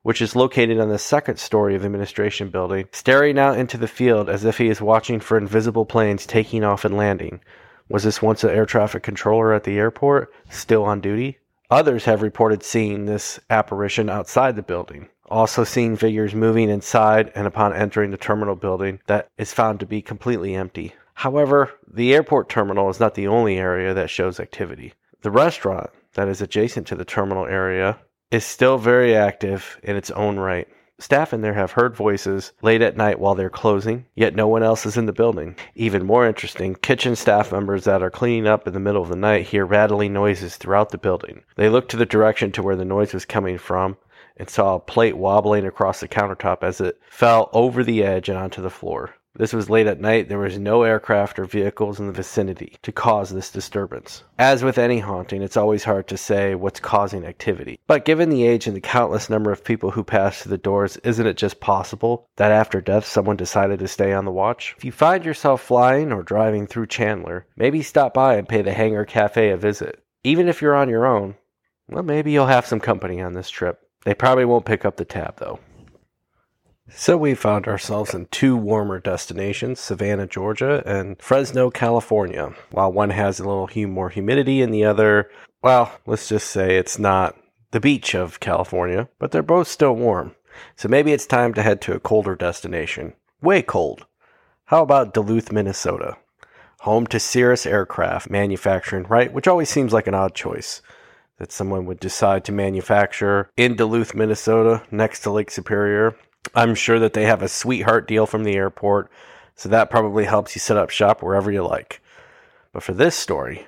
which 0.05 0.21
is 0.21 0.35
located 0.35 0.79
on 0.79 0.89
the 0.89 0.99
second 0.99 1.39
story 1.39 1.73
of 1.73 1.81
the 1.81 1.87
administration 1.87 2.49
building, 2.49 2.87
staring 2.91 3.39
out 3.39 3.57
into 3.57 3.75
the 3.75 3.87
field 3.87 4.29
as 4.29 4.45
if 4.45 4.59
he 4.59 4.67
is 4.67 4.79
watching 4.79 5.19
for 5.19 5.35
invisible 5.35 5.83
planes 5.83 6.27
taking 6.27 6.63
off 6.63 6.85
and 6.85 6.95
landing. 6.95 7.41
Was 7.89 8.03
this 8.03 8.21
once 8.21 8.43
an 8.43 8.51
air 8.51 8.67
traffic 8.67 9.01
controller 9.01 9.51
at 9.51 9.63
the 9.63 9.79
airport, 9.79 10.31
still 10.47 10.83
on 10.83 11.01
duty? 11.01 11.39
Others 11.71 12.05
have 12.05 12.21
reported 12.21 12.63
seeing 12.63 13.05
this 13.05 13.39
apparition 13.49 14.09
outside 14.09 14.55
the 14.55 14.61
building. 14.61 15.09
Also, 15.27 15.63
seen 15.63 15.95
figures 15.95 16.35
moving 16.35 16.69
inside 16.69 17.31
and 17.33 17.47
upon 17.47 17.73
entering 17.73 18.11
the 18.11 18.17
terminal 18.17 18.55
building 18.55 18.99
that 19.07 19.27
is 19.37 19.53
found 19.53 19.79
to 19.79 19.85
be 19.85 20.01
completely 20.01 20.53
empty. 20.53 20.93
However, 21.15 21.71
the 21.91 22.13
airport 22.13 22.49
terminal 22.49 22.89
is 22.89 22.99
not 22.99 23.15
the 23.15 23.27
only 23.27 23.57
area 23.57 23.93
that 23.93 24.09
shows 24.09 24.39
activity. 24.39 24.93
The 25.21 25.31
restaurant 25.31 25.89
that 26.13 26.27
is 26.27 26.41
adjacent 26.41 26.85
to 26.87 26.95
the 26.95 27.05
terminal 27.05 27.47
area 27.47 27.97
is 28.29 28.45
still 28.45 28.77
very 28.77 29.15
active 29.15 29.79
in 29.81 29.95
its 29.95 30.11
own 30.11 30.37
right. 30.37 30.67
Staff 30.97 31.33
in 31.33 31.41
there 31.41 31.55
have 31.55 31.73
heard 31.73 31.93
voices 31.93 32.53
late 32.61 32.81
at 32.81 32.95
night 32.95 33.19
while 33.19 33.35
they're 33.35 33.49
closing, 33.49 34.05
yet 34.15 34.33
no 34.33 34.47
one 34.47 34.63
else 34.63 34.85
is 34.85 34.95
in 34.95 35.05
the 35.05 35.11
building. 35.11 35.55
Even 35.75 36.05
more 36.05 36.25
interesting, 36.25 36.73
kitchen 36.75 37.17
staff 37.17 37.51
members 37.51 37.83
that 37.83 38.01
are 38.01 38.09
cleaning 38.09 38.47
up 38.47 38.65
in 38.65 38.73
the 38.73 38.79
middle 38.79 39.01
of 39.01 39.09
the 39.09 39.15
night 39.17 39.47
hear 39.47 39.65
rattling 39.65 40.13
noises 40.13 40.55
throughout 40.55 40.91
the 40.91 40.97
building. 40.97 41.43
They 41.57 41.67
look 41.67 41.89
to 41.89 41.97
the 41.97 42.05
direction 42.05 42.53
to 42.53 42.63
where 42.63 42.77
the 42.77 42.85
noise 42.85 43.13
was 43.13 43.25
coming 43.25 43.57
from 43.57 43.97
and 44.37 44.49
saw 44.49 44.75
a 44.75 44.79
plate 44.79 45.17
wobbling 45.17 45.65
across 45.65 45.99
the 45.99 46.07
countertop 46.07 46.63
as 46.63 46.79
it 46.79 46.97
fell 47.09 47.49
over 47.51 47.83
the 47.83 48.01
edge 48.01 48.29
and 48.29 48.37
onto 48.37 48.61
the 48.61 48.69
floor. 48.69 49.15
This 49.37 49.51
was 49.51 49.69
late 49.69 49.87
at 49.87 49.99
night. 49.99 50.29
There 50.29 50.39
was 50.39 50.57
no 50.57 50.83
aircraft 50.83 51.39
or 51.39 51.45
vehicles 51.45 51.99
in 51.99 52.07
the 52.07 52.13
vicinity 52.13 52.77
to 52.83 52.91
cause 52.93 53.29
this 53.29 53.51
disturbance. 53.51 54.23
As 54.39 54.63
with 54.63 54.77
any 54.77 54.99
haunting, 54.99 55.41
it's 55.41 55.57
always 55.57 55.83
hard 55.83 56.07
to 56.07 56.17
say 56.17 56.55
what's 56.55 56.79
causing 56.79 57.25
activity. 57.25 57.79
But 57.85 58.05
given 58.05 58.29
the 58.29 58.45
age 58.45 58.65
and 58.65 58.75
the 58.75 58.81
countless 58.81 59.29
number 59.29 59.51
of 59.51 59.63
people 59.63 59.91
who 59.91 60.05
pass 60.05 60.41
through 60.41 60.51
the 60.51 60.57
doors, 60.57 60.95
isn't 60.97 61.27
it 61.27 61.35
just 61.35 61.59
possible 61.59 62.29
that 62.37 62.51
after 62.51 62.79
death 62.79 63.05
someone 63.05 63.35
decided 63.35 63.79
to 63.79 63.89
stay 63.89 64.13
on 64.13 64.23
the 64.23 64.31
watch? 64.31 64.73
If 64.77 64.85
you 64.85 64.93
find 64.93 65.25
yourself 65.25 65.61
flying 65.61 66.13
or 66.13 66.23
driving 66.23 66.65
through 66.65 66.87
Chandler, 66.87 67.45
maybe 67.57 67.81
stop 67.81 68.13
by 68.13 68.35
and 68.35 68.47
pay 68.47 68.61
the 68.61 68.73
Hangar 68.73 69.03
Cafe 69.05 69.49
a 69.49 69.57
visit. 69.57 70.01
Even 70.23 70.47
if 70.47 70.61
you're 70.61 70.75
on 70.75 70.89
your 70.89 71.05
own, 71.05 71.35
well, 71.89 72.03
maybe 72.03 72.31
you'll 72.31 72.47
have 72.47 72.65
some 72.65 72.79
company 72.79 73.21
on 73.21 73.33
this 73.33 73.49
trip. 73.49 73.81
They 74.05 74.13
probably 74.13 74.45
won't 74.45 74.65
pick 74.65 74.85
up 74.85 74.95
the 74.95 75.05
tab, 75.05 75.37
though. 75.37 75.59
So 76.89 77.17
we 77.17 77.33
found 77.33 77.67
ourselves 77.67 78.13
in 78.13 78.27
two 78.27 78.55
warmer 78.55 78.99
destinations, 78.99 79.79
Savannah, 79.79 80.27
Georgia, 80.27 80.83
and 80.85 81.19
Fresno, 81.21 81.71
California. 81.71 82.53
While 82.71 82.93
one 82.93 83.09
has 83.09 83.39
a 83.39 83.43
little 83.43 83.69
more 83.87 84.09
humidity 84.09 84.61
and 84.61 84.73
the 84.73 84.85
other, 84.85 85.29
well, 85.63 85.91
let's 86.05 86.29
just 86.29 86.47
say 86.47 86.77
it's 86.77 86.99
not 86.99 87.35
the 87.71 87.79
beach 87.79 88.15
of 88.15 88.39
California, 88.39 89.09
but 89.19 89.31
they're 89.31 89.41
both 89.41 89.67
still 89.67 89.95
warm. 89.95 90.35
So 90.75 90.87
maybe 90.87 91.11
it's 91.11 91.25
time 91.25 91.53
to 91.55 91.63
head 91.63 91.81
to 91.81 91.93
a 91.93 91.99
colder 91.99 92.35
destination. 92.35 93.13
Way 93.41 93.61
cold. 93.61 94.05
How 94.65 94.83
about 94.83 95.13
Duluth, 95.13 95.51
Minnesota? 95.51 96.17
Home 96.81 97.07
to 97.07 97.19
Cirrus 97.19 97.65
Aircraft 97.65 98.29
Manufacturing, 98.29 99.05
right? 99.05 99.33
Which 99.33 99.47
always 99.47 99.69
seems 99.69 99.91
like 99.91 100.07
an 100.07 100.13
odd 100.13 100.35
choice 100.35 100.81
that 101.39 101.51
someone 101.51 101.85
would 101.87 101.99
decide 101.99 102.45
to 102.45 102.51
manufacture 102.51 103.49
in 103.57 103.75
Duluth, 103.75 104.15
Minnesota, 104.15 104.83
next 104.91 105.21
to 105.21 105.31
Lake 105.31 105.51
Superior. 105.51 106.15
I'm 106.53 106.75
sure 106.75 106.99
that 106.99 107.13
they 107.13 107.25
have 107.25 107.41
a 107.41 107.47
sweetheart 107.47 108.07
deal 108.07 108.25
from 108.25 108.43
the 108.43 108.55
airport, 108.55 109.09
so 109.55 109.69
that 109.69 109.89
probably 109.89 110.25
helps 110.25 110.55
you 110.55 110.59
set 110.59 110.77
up 110.77 110.89
shop 110.89 111.23
wherever 111.23 111.51
you 111.51 111.65
like. 111.65 112.01
But 112.71 112.83
for 112.83 112.93
this 112.93 113.15
story, 113.15 113.67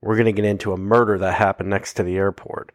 we're 0.00 0.16
going 0.16 0.26
to 0.26 0.32
get 0.32 0.44
into 0.44 0.72
a 0.72 0.78
murder 0.78 1.18
that 1.18 1.34
happened 1.34 1.70
next 1.70 1.94
to 1.94 2.02
the 2.02 2.16
airport. 2.16 2.72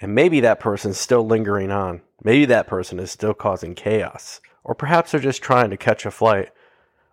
And 0.00 0.14
maybe 0.14 0.40
that 0.40 0.60
person's 0.60 0.98
still 0.98 1.26
lingering 1.26 1.70
on. 1.70 2.02
Maybe 2.22 2.44
that 2.46 2.66
person 2.66 2.98
is 2.98 3.10
still 3.10 3.34
causing 3.34 3.74
chaos. 3.74 4.40
Or 4.64 4.74
perhaps 4.74 5.12
they're 5.12 5.20
just 5.20 5.42
trying 5.42 5.70
to 5.70 5.76
catch 5.76 6.04
a 6.04 6.10
flight. 6.10 6.50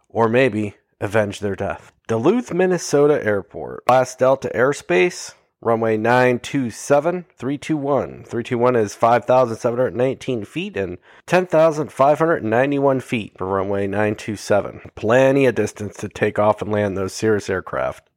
Or 0.10 0.28
maybe 0.28 0.76
avenge 1.00 1.40
their 1.40 1.56
death. 1.56 1.92
Duluth, 2.08 2.54
Minnesota 2.54 3.24
Airport. 3.26 3.86
Class 3.86 4.16
Delta 4.16 4.52
Airspace, 4.54 5.34
runway 5.66 5.96
927 5.96 7.26
321 7.38 8.24
321 8.24 8.76
is 8.76 8.96
5719 8.96 10.46
feet 10.46 10.76
and 10.76 10.98
10591 11.28 13.00
feet 13.00 13.38
for 13.38 13.48
runway 13.48 13.88
927 13.88 14.82
plenty 14.96 15.46
of 15.46 15.56
distance 15.56 15.96
to 15.98 16.10
take 16.10 16.38
off 16.38 16.62
and 16.62 16.72
land 16.72 16.98
those 16.98 17.14
cirrus 17.14 17.50
aircraft. 17.50 18.10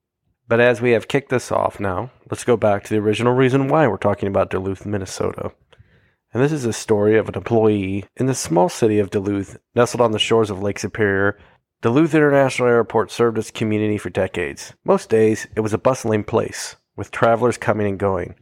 But 0.48 0.60
as 0.60 0.80
we 0.80 0.90
have 0.92 1.08
kicked 1.08 1.28
this 1.28 1.52
off 1.52 1.78
now 1.78 2.10
let's 2.30 2.44
go 2.44 2.56
back 2.56 2.84
to 2.84 2.90
the 2.90 3.00
original 3.00 3.32
reason 3.32 3.68
why 3.68 3.86
we're 3.86 3.96
talking 3.96 4.28
about 4.28 4.50
duluth 4.50 4.84
minnesota. 4.84 5.52
And 6.34 6.42
this 6.42 6.52
is 6.52 6.64
a 6.64 6.72
story 6.72 7.16
of 7.16 7.28
an 7.28 7.36
employee 7.36 8.04
in 8.16 8.26
the 8.26 8.34
small 8.34 8.68
city 8.68 8.98
of 8.98 9.10
duluth 9.10 9.56
nestled 9.74 10.00
on 10.00 10.10
the 10.10 10.18
shores 10.18 10.50
of 10.50 10.62
lake 10.62 10.78
superior. 10.78 11.38
Duluth 11.82 12.14
International 12.14 12.68
Airport 12.68 13.10
served 13.10 13.38
its 13.38 13.50
community 13.50 13.98
for 13.98 14.10
decades. 14.10 14.72
Most 14.84 15.08
days, 15.08 15.46
it 15.54 15.60
was 15.60 15.72
a 15.72 15.78
bustling 15.78 16.24
place 16.24 16.74
with 16.96 17.10
travelers 17.10 17.58
coming 17.58 17.86
and 17.86 17.98
going. 17.98 18.34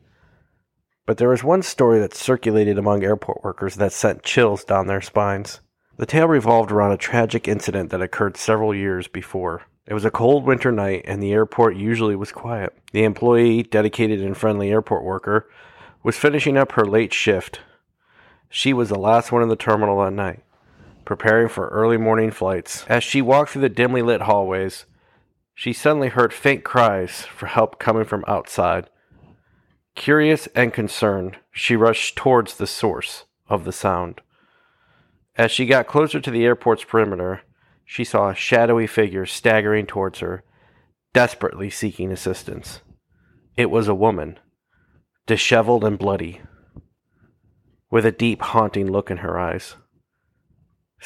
But 1.07 1.19
there 1.19 1.29
was 1.29 1.45
one 1.45 1.63
story 1.63 2.01
that 2.01 2.15
circulated 2.15 2.79
among 2.79 3.05
airport 3.05 3.45
workers 3.45 3.75
that 3.75 3.93
sent 3.93 4.23
chills 4.23 4.65
down 4.65 4.87
their 4.87 5.03
spines. 5.03 5.61
The 5.97 6.07
tale 6.07 6.27
revolved 6.27 6.73
around 6.73 6.93
a 6.93 6.97
tragic 6.97 7.47
incident 7.47 7.91
that 7.91 8.01
occurred 8.01 8.37
several 8.37 8.75
years 8.75 9.07
before. 9.07 9.63
It 9.87 9.93
was 9.93 10.05
a 10.05 10.11
cold 10.11 10.45
winter 10.45 10.73
night, 10.73 11.03
and 11.05 11.23
the 11.23 11.33
airport 11.33 11.77
usually 11.77 12.17
was 12.17 12.33
quiet. 12.33 12.73
The 12.93 13.05
employee, 13.05 13.63
dedicated 13.63 14.21
and 14.21 14.37
friendly 14.37 14.71
airport 14.71 15.05
worker, 15.05 15.49
was 16.03 16.17
finishing 16.17 16.57
up 16.57 16.73
her 16.73 16.87
late 16.87 17.13
shift. 17.13 17.61
She 18.49 18.73
was 18.73 18.89
the 18.89 18.99
last 18.99 19.31
one 19.31 19.43
in 19.43 19.51
the 19.51 19.57
terminal 19.57 20.03
that 20.03 20.13
night, 20.13 20.43
preparing 21.05 21.49
for 21.49 21.69
early 21.69 21.99
morning 21.99 22.31
flights. 22.31 22.87
As 22.89 23.05
she 23.05 23.21
walked 23.21 23.51
through 23.51 23.63
the 23.63 23.69
dimly 23.69 24.01
lit 24.01 24.23
hallways, 24.23 24.87
she 25.55 25.73
suddenly 25.73 26.09
heard 26.09 26.33
faint 26.33 26.65
cries 26.65 27.23
for 27.23 27.47
help 27.47 27.79
coming 27.79 28.05
from 28.05 28.25
outside. 28.27 28.91
Curious 29.95 30.49
and 30.49 30.73
concerned, 30.73 31.39
she 31.53 31.77
rushed 31.77 32.17
towards 32.17 32.57
the 32.57 32.67
source 32.67 33.25
of 33.49 33.65
the 33.65 33.73
sound. 33.73 34.21
As 35.37 35.53
she 35.53 35.67
got 35.67 35.87
closer 35.87 36.21
to 36.21 36.31
the 36.31 36.45
airport's 36.45 36.85
perimeter, 36.85 37.43
she 37.85 38.05
saw 38.05 38.31
a 38.31 38.35
shadowy 38.35 38.87
figure 38.87 39.27
staggering 39.27 39.87
towards 39.87 40.19
her, 40.21 40.43
desperately 41.13 41.71
seeking 41.71 42.11
assistance. 42.11 42.81
It 43.57 43.71
was 43.71 43.87
a 43.87 43.95
woman, 43.95 44.39
disheveled 45.27 45.85
and 45.85 45.99
bloody, 45.99 46.41
with 47.91 48.05
a 48.05 48.13
deep, 48.13 48.43
haunting 48.43 48.91
look 48.91 49.11
in 49.11 49.19
her 49.19 49.39
eyes. 49.39 49.77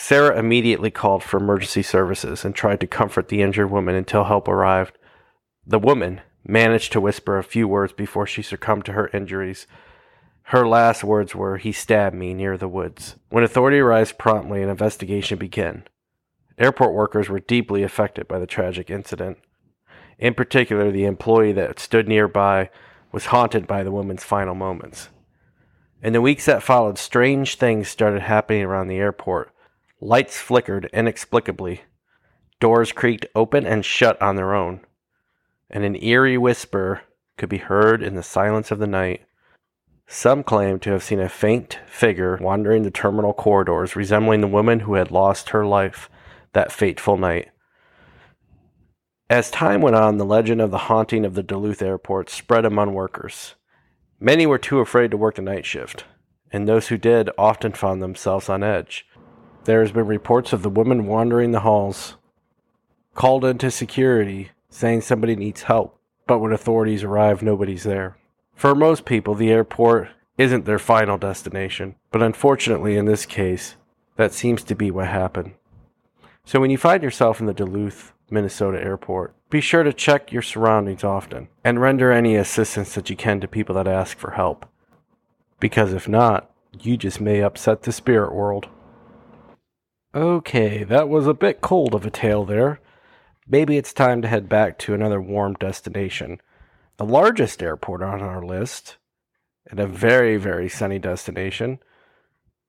Sarah 0.01 0.39
immediately 0.39 0.93
called 0.93 1.25
for 1.25 1.39
emergency 1.39 1.83
services 1.83 2.45
and 2.45 2.55
tried 2.55 2.79
to 2.79 2.87
comfort 2.87 3.27
the 3.27 3.43
injured 3.43 3.69
woman 3.69 3.97
until 3.97 4.25
help 4.25 4.47
arrived. 4.47 4.97
The 5.67 5.81
woman 5.81 6.21
managed 6.47 6.93
to 6.93 7.01
whisper 7.01 7.37
a 7.37 7.43
few 7.43 7.67
words 7.67 7.93
before 7.93 8.25
she 8.25 8.41
succumbed 8.41 8.85
to 8.85 8.93
her 8.93 9.09
injuries. 9.09 9.67
Her 10.43 10.69
last 10.69 11.03
words 11.03 11.35
were, 11.35 11.57
He 11.57 11.73
stabbed 11.73 12.15
me 12.15 12.33
near 12.33 12.57
the 12.57 12.69
woods. 12.69 13.17
When 13.31 13.43
authority 13.43 13.81
arrived 13.81 14.19
promptly, 14.19 14.63
an 14.63 14.69
investigation 14.69 15.37
began. 15.37 15.83
Airport 16.59 16.95
workers 16.95 17.29
were 17.29 17.41
deeply 17.41 17.83
affected 17.83 18.29
by 18.29 18.39
the 18.39 18.47
tragic 18.47 18.91
incident. 18.91 19.39
In 20.17 20.33
particular, 20.33 20.93
the 20.93 21.07
employee 21.07 21.53
that 21.55 21.81
stood 21.81 22.07
nearby 22.07 22.71
was 23.11 23.27
haunted 23.27 23.67
by 23.67 23.83
the 23.83 23.93
woman's 23.93 24.23
final 24.23 24.55
moments. 24.55 25.09
In 26.05 26.13
the 26.13 26.23
weeks 26.23 26.47
that 26.47 26.63
followed, 26.63 26.99
strange 26.99 27.57
things 27.57 27.89
started 27.89 28.23
happening 28.23 28.63
around 28.63 28.87
the 28.87 28.99
airport. 28.99 29.53
Lights 30.01 30.39
flickered 30.39 30.89
inexplicably. 30.93 31.83
Doors 32.61 32.93
creaked 32.93 33.27
open 33.35 33.67
and 33.67 33.85
shut 33.85 34.21
on 34.23 34.37
their 34.37 34.55
own. 34.55 34.81
And 35.69 35.85
an 35.85 36.01
eerie 36.03 36.39
whisper 36.39 37.03
could 37.37 37.49
be 37.49 37.59
heard 37.59 38.03
in 38.03 38.15
the 38.15 38.23
silence 38.23 38.71
of 38.71 38.79
the 38.79 38.87
night. 38.87 39.23
Some 40.07 40.43
claimed 40.43 40.83
to 40.83 40.93
have 40.93 41.03
seen 41.03 41.21
a 41.21 41.29
faint 41.29 41.81
figure 41.87 42.39
wandering 42.41 42.83
the 42.83 42.91
terminal 42.91 43.33
corridors, 43.33 43.97
resembling 43.97 44.41
the 44.41 44.47
woman 44.47 44.81
who 44.81 44.95
had 44.95 45.11
lost 45.11 45.51
her 45.51 45.67
life 45.67 46.09
that 46.53 46.73
fateful 46.73 47.19
night. 47.19 47.49
As 49.29 49.51
time 49.51 49.83
went 49.83 49.97
on, 49.97 50.17
the 50.17 50.25
legend 50.25 50.61
of 50.61 50.71
the 50.71 50.79
haunting 50.79 51.25
of 51.25 51.35
the 51.35 51.43
Duluth 51.43 51.83
airport 51.83 52.31
spread 52.31 52.65
among 52.65 52.95
workers. 52.95 53.57
Many 54.21 54.47
were 54.47 54.59
too 54.59 54.79
afraid 54.79 55.11
to 55.11 55.17
work 55.17 55.35
the 55.35 55.43
night 55.43 55.67
shift, 55.67 56.05
and 56.51 56.67
those 56.67 56.89
who 56.89 56.97
did 56.97 57.31
often 57.37 57.73
found 57.73 58.01
themselves 58.01 58.49
on 58.49 58.63
edge. 58.63 59.05
There 59.65 59.81
has 59.83 59.93
been 59.93 60.07
reports 60.07 60.53
of 60.53 60.63
the 60.63 60.71
woman 60.71 61.07
wandering 61.07 61.53
the 61.53 61.61
halls, 61.61 62.17
called 63.15 63.45
into 63.45 63.71
security, 63.71 64.51
saying 64.71 65.03
somebody 65.03 65.37
needs 65.37 65.63
help, 65.63 65.99
but 66.27 66.39
when 66.39 66.53
authorities 66.53 67.03
arrive, 67.03 67.43
nobody's 67.43 67.83
there. 67.83 68.17
For 68.55 68.75
most 68.75 69.05
people, 69.05 69.35
the 69.35 69.51
airport 69.51 70.09
isn't 70.37 70.65
their 70.65 70.79
final 70.79 71.19
destination, 71.19 71.97
but 72.11 72.23
unfortunately, 72.23 72.97
in 72.97 73.07
this 73.07 73.27
case, 73.27 73.77
that 74.17 74.33
seems 74.33 74.63
to 74.65 74.75
be 74.75 74.91
what 74.91 75.09
happened. 75.09 75.53
So 76.45 76.61
when 76.61 76.71
you 76.71 76.79
find 76.79 77.03
yourself 77.03 77.41
in 77.41 77.47
the 77.47 77.53
Duluth, 77.53 78.13
Minnesota 78.31 78.83
airport, 78.83 79.35
be 79.51 79.61
sure 79.61 79.83
to 79.83 79.93
check 79.93 80.33
your 80.33 80.43
surroundings 80.43 81.05
often 81.05 81.49
and 81.65 81.81
render 81.81 82.13
any 82.13 82.37
assistance 82.37 82.95
that 82.95 83.11
you 83.11 83.17
can 83.17 83.41
to 83.41 83.49
people 83.49 83.75
that 83.75 83.89
ask 83.89 84.19
for 84.19 84.33
help. 84.33 84.67
Because 85.61 85.93
if 85.93 86.09
not, 86.09 86.51
you 86.81 86.97
just 86.97 87.21
may 87.21 87.43
upset 87.43 87.83
the 87.83 87.93
spirit 87.93 88.35
world. 88.35 88.69
Okay, 90.15 90.85
that 90.85 91.11
was 91.11 91.27
a 91.27 91.35
bit 91.35 91.61
cold 91.61 91.95
of 91.95 92.07
a 92.07 92.11
tale 92.11 92.47
there. 92.47 92.81
Maybe 93.47 93.77
it's 93.77 93.93
time 93.93 94.23
to 94.23 94.29
head 94.29 94.49
back 94.49 94.79
to 94.79 94.95
another 94.95 95.21
warm 95.21 95.53
destination. 95.55 96.41
The 96.97 97.05
largest 97.05 97.63
airport 97.63 98.03
on 98.03 98.23
our 98.23 98.43
list, 98.43 98.97
and 99.71 99.79
a 99.79 99.87
very, 99.87 100.39
very 100.39 100.67
sunny 100.67 100.99
destination, 100.99 101.79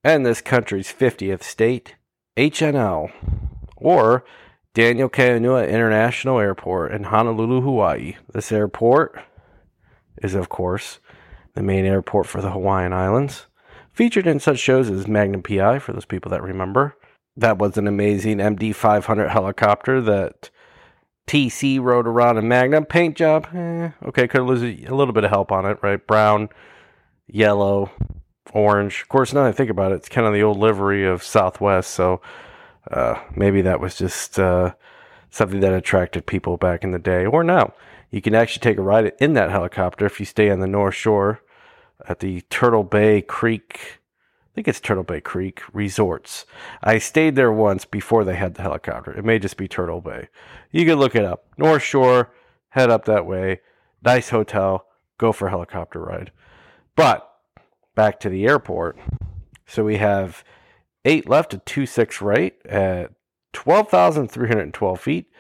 and 0.04 0.26
this 0.26 0.42
country's 0.42 0.92
50th 0.92 1.42
state, 1.42 1.96
HNL, 2.36 3.10
or 3.78 4.26
Daniel 4.74 5.08
K 5.08 5.30
Inouye 5.30 5.70
International 5.70 6.40
Airport 6.40 6.92
in 6.92 7.06
Honolulu, 7.06 7.62
Hawaii. 7.62 8.18
This 8.34 8.52
airport 8.52 9.18
is, 10.22 10.36
of 10.36 10.50
course, 10.50 11.00
the 11.54 11.64
main 11.64 11.86
airport 11.86 12.28
for 12.28 12.42
the 12.42 12.52
Hawaiian 12.52 12.92
Islands. 12.92 13.46
Featured 13.94 14.28
in 14.28 14.42
such 14.42 14.60
shows 14.60 14.90
as 14.90 15.08
Magnum 15.08 15.42
PI, 15.42 15.80
for 15.80 15.94
those 15.94 16.06
people 16.06 16.30
that 16.32 16.44
remember. 16.44 16.96
That 17.40 17.58
was 17.58 17.78
an 17.78 17.88
amazing 17.88 18.40
MD 18.40 18.76
500 18.76 19.30
helicopter 19.30 20.02
that 20.02 20.50
TC 21.26 21.80
rode 21.80 22.06
around 22.06 22.38
in 22.38 22.50
Magnum. 22.50 22.84
Paint 22.86 23.16
job, 23.16 23.48
eh, 23.54 23.92
okay, 24.04 24.28
could 24.28 24.42
lose 24.42 24.62
a 24.62 24.94
little 24.94 25.14
bit 25.14 25.24
of 25.24 25.30
help 25.30 25.50
on 25.50 25.66
it, 25.66 25.78
right? 25.82 26.06
Brown, 26.06 26.50
yellow, 27.28 27.92
orange. 28.52 29.04
Of 29.04 29.08
course, 29.08 29.32
now 29.32 29.46
I 29.46 29.54
think 29.54 29.70
about 29.70 29.94
it, 29.94 29.96
it's 29.96 30.10
kind 30.10 30.28
of 30.28 30.34
the 30.34 30.44
old 30.44 30.58
livery 30.58 31.06
of 31.06 31.24
Southwest, 31.24 31.92
so 31.92 32.20
uh, 32.92 33.16
maybe 33.34 33.62
that 33.62 33.80
was 33.80 33.96
just 33.96 34.38
uh, 34.38 34.74
something 35.30 35.62
that 35.62 35.72
attracted 35.72 36.26
people 36.26 36.58
back 36.58 36.84
in 36.84 36.92
the 36.92 37.00
day, 37.00 37.26
or 37.26 37.44
now. 37.44 37.74
You 38.12 38.22
can 38.22 38.36
actually 38.36 38.62
take 38.62 38.78
a 38.78 38.82
ride 38.82 39.14
in 39.20 39.34
that 39.34 39.52
helicopter 39.52 40.06
if 40.06 40.20
you 40.20 40.26
stay 40.26 40.50
on 40.50 40.60
the 40.60 40.68
North 40.68 40.96
Shore 40.96 41.42
at 42.06 42.20
the 42.20 42.42
Turtle 42.50 42.84
Bay 42.84 43.22
Creek. 43.22 43.99
Think 44.60 44.68
it's 44.68 44.82
Turtle 44.82 45.06
Bay 45.06 45.22
Creek 45.22 45.62
Resorts. 45.72 46.46
I 46.84 46.98
stayed 46.98 47.38
there 47.38 47.50
once 47.50 47.86
before 47.86 48.26
they 48.26 48.36
had 48.36 48.56
the 48.56 48.62
helicopter. 48.62 49.18
It 49.18 49.24
may 49.24 49.40
just 49.40 49.56
be 49.56 49.70
Turtle 49.70 50.02
Bay. 50.02 50.28
You 50.70 50.86
can 50.86 51.00
look 51.00 51.16
it 51.16 51.24
up. 51.24 51.46
North 51.58 51.82
Shore, 51.82 52.34
head 52.72 52.90
up 52.90 53.06
that 53.06 53.26
way. 53.26 53.62
Nice 54.04 54.32
hotel. 54.32 54.86
Go 55.18 55.32
for 55.32 55.48
a 55.48 55.50
helicopter 55.50 56.02
ride. 56.02 56.34
But 56.98 57.26
back 57.96 58.20
to 58.20 58.28
the 58.28 58.46
airport. 58.48 59.00
So 59.66 59.86
we 59.86 59.96
have 59.96 60.44
eight 61.06 61.30
left 61.30 61.54
at 61.54 61.66
two 61.66 61.86
six 61.86 62.22
right 62.22 62.54
at 62.66 63.14
12,312 63.54 65.00
feet. 65.00 65.32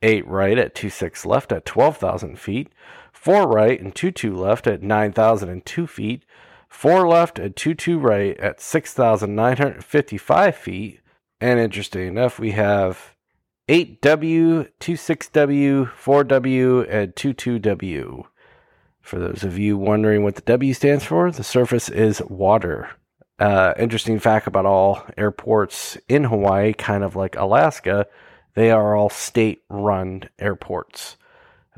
Eight 0.00 0.24
right 0.28 0.56
at 0.56 0.76
two 0.76 0.90
six 0.90 1.26
left 1.26 1.50
at 1.50 1.64
12,000 1.64 2.38
feet. 2.38 2.68
Four 3.12 3.48
right 3.48 3.80
and 3.80 3.92
two 3.92 4.12
two 4.12 4.32
left 4.32 4.68
at 4.68 4.80
9,002 4.80 5.88
feet. 5.88 6.24
Four 6.70 7.06
left 7.08 7.38
at 7.38 7.56
two 7.56 7.74
two 7.74 7.98
right 7.98 8.38
at 8.38 8.60
6,955 8.60 10.56
feet. 10.56 11.00
And 11.40 11.58
interesting 11.58 12.06
enough, 12.08 12.38
we 12.38 12.52
have 12.52 13.14
8W, 13.68 14.68
26W, 14.80 15.90
4W, 15.92 16.86
and 16.88 17.14
22W. 17.14 18.24
For 19.00 19.18
those 19.18 19.44
of 19.44 19.58
you 19.58 19.76
wondering 19.76 20.22
what 20.22 20.36
the 20.36 20.42
W 20.42 20.72
stands 20.72 21.04
for, 21.04 21.30
the 21.30 21.44
surface 21.44 21.88
is 21.88 22.22
water. 22.28 22.90
Uh, 23.38 23.74
interesting 23.78 24.18
fact 24.18 24.46
about 24.46 24.66
all 24.66 25.02
airports 25.16 25.98
in 26.08 26.24
Hawaii, 26.24 26.72
kind 26.72 27.02
of 27.02 27.16
like 27.16 27.36
Alaska, 27.36 28.06
they 28.54 28.70
are 28.70 28.94
all 28.94 29.08
state 29.08 29.62
run 29.68 30.28
airports. 30.38 31.16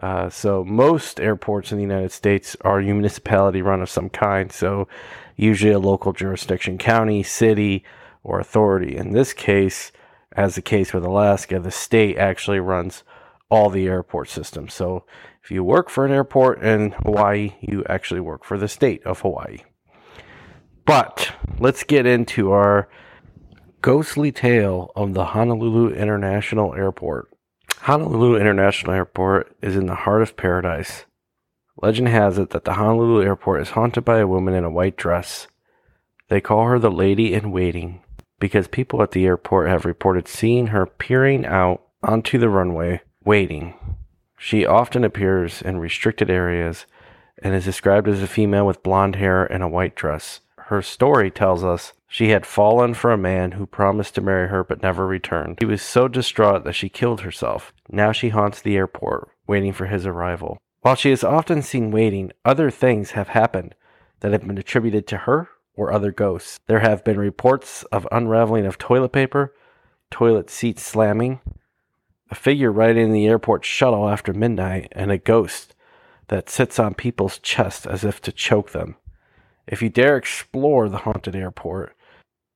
Uh, 0.02 0.28
so 0.28 0.64
most 0.64 1.20
airports 1.20 1.70
in 1.70 1.78
the 1.78 1.82
United 1.82 2.10
States 2.10 2.56
are 2.62 2.80
municipality 2.80 3.62
run 3.62 3.80
of 3.80 3.88
some 3.88 4.10
kind. 4.10 4.50
So 4.50 4.88
usually 5.36 5.72
a 5.72 5.78
local 5.78 6.12
jurisdiction, 6.12 6.76
county, 6.76 7.22
city, 7.22 7.84
or 8.24 8.40
authority. 8.40 8.96
In 8.96 9.12
this 9.12 9.32
case, 9.32 9.92
as 10.32 10.56
the 10.56 10.62
case 10.62 10.92
with 10.92 11.04
Alaska, 11.04 11.60
the 11.60 11.70
state 11.70 12.18
actually 12.18 12.58
runs 12.58 13.04
all 13.48 13.70
the 13.70 13.86
airport 13.86 14.28
systems. 14.28 14.74
So 14.74 15.04
if 15.42 15.50
you 15.50 15.62
work 15.62 15.88
for 15.88 16.04
an 16.04 16.12
airport 16.12 16.62
in 16.62 16.92
Hawaii, 17.04 17.54
you 17.60 17.84
actually 17.88 18.20
work 18.20 18.44
for 18.44 18.58
the 18.58 18.68
state 18.68 19.04
of 19.04 19.20
Hawaii. 19.20 19.58
But 20.84 21.32
let's 21.58 21.84
get 21.84 22.06
into 22.06 22.50
our 22.50 22.88
ghostly 23.82 24.32
tale 24.32 24.90
of 24.96 25.14
the 25.14 25.26
Honolulu 25.26 25.94
International 25.94 26.74
Airport. 26.74 27.28
Honolulu 27.82 28.36
International 28.36 28.92
Airport 28.92 29.56
is 29.60 29.74
in 29.74 29.86
the 29.86 29.96
heart 29.96 30.22
of 30.22 30.36
paradise. 30.36 31.04
Legend 31.82 32.06
has 32.06 32.38
it 32.38 32.50
that 32.50 32.64
the 32.64 32.74
Honolulu 32.74 33.24
airport 33.24 33.60
is 33.60 33.70
haunted 33.70 34.04
by 34.04 34.20
a 34.20 34.26
woman 34.28 34.54
in 34.54 34.62
a 34.62 34.70
white 34.70 34.96
dress. 34.96 35.48
They 36.28 36.40
call 36.40 36.66
her 36.66 36.78
the 36.78 36.92
Lady 36.92 37.34
in 37.34 37.50
Waiting 37.50 38.00
because 38.38 38.68
people 38.68 39.02
at 39.02 39.10
the 39.10 39.26
airport 39.26 39.68
have 39.68 39.84
reported 39.84 40.28
seeing 40.28 40.68
her 40.68 40.86
peering 40.86 41.44
out 41.44 41.82
onto 42.04 42.38
the 42.38 42.48
runway, 42.48 43.00
waiting. 43.24 43.74
She 44.38 44.64
often 44.64 45.02
appears 45.02 45.60
in 45.60 45.78
restricted 45.78 46.30
areas 46.30 46.86
and 47.42 47.52
is 47.52 47.64
described 47.64 48.06
as 48.06 48.22
a 48.22 48.28
female 48.28 48.64
with 48.64 48.84
blonde 48.84 49.16
hair 49.16 49.44
and 49.44 49.60
a 49.60 49.68
white 49.68 49.96
dress. 49.96 50.38
Her 50.56 50.82
story 50.82 51.32
tells 51.32 51.64
us 51.64 51.94
she 52.12 52.28
had 52.28 52.44
fallen 52.44 52.92
for 52.92 53.10
a 53.10 53.16
man 53.16 53.52
who 53.52 53.64
promised 53.64 54.14
to 54.14 54.20
marry 54.20 54.46
her 54.48 54.62
but 54.62 54.82
never 54.82 55.06
returned. 55.06 55.56
She 55.58 55.66
was 55.66 55.80
so 55.80 56.08
distraught 56.08 56.62
that 56.64 56.74
she 56.74 56.90
killed 56.90 57.22
herself. 57.22 57.72
Now 57.88 58.12
she 58.12 58.28
haunts 58.28 58.60
the 58.60 58.76
airport, 58.76 59.30
waiting 59.46 59.72
for 59.72 59.86
his 59.86 60.04
arrival. 60.04 60.58
While 60.82 60.94
she 60.94 61.10
is 61.10 61.24
often 61.24 61.62
seen 61.62 61.90
waiting, 61.90 62.30
other 62.44 62.70
things 62.70 63.12
have 63.12 63.28
happened 63.28 63.74
that 64.20 64.30
have 64.32 64.46
been 64.46 64.58
attributed 64.58 65.06
to 65.06 65.16
her 65.18 65.48
or 65.72 65.90
other 65.90 66.12
ghosts. 66.12 66.60
There 66.66 66.80
have 66.80 67.02
been 67.02 67.18
reports 67.18 67.82
of 67.84 68.06
unraveling 68.12 68.66
of 68.66 68.76
toilet 68.76 69.12
paper, 69.12 69.54
toilet 70.10 70.50
seats 70.50 70.84
slamming, 70.84 71.40
a 72.30 72.34
figure 72.34 72.70
riding 72.70 73.04
in 73.04 73.12
the 73.12 73.26
airport 73.26 73.64
shuttle 73.64 74.06
after 74.06 74.34
midnight, 74.34 74.92
and 74.92 75.10
a 75.10 75.16
ghost 75.16 75.74
that 76.28 76.50
sits 76.50 76.78
on 76.78 76.92
people's 76.92 77.38
chests 77.38 77.86
as 77.86 78.04
if 78.04 78.20
to 78.20 78.32
choke 78.32 78.72
them. 78.72 78.96
If 79.66 79.80
you 79.80 79.88
dare 79.88 80.18
explore 80.18 80.90
the 80.90 80.98
haunted 80.98 81.34
airport, 81.34 81.96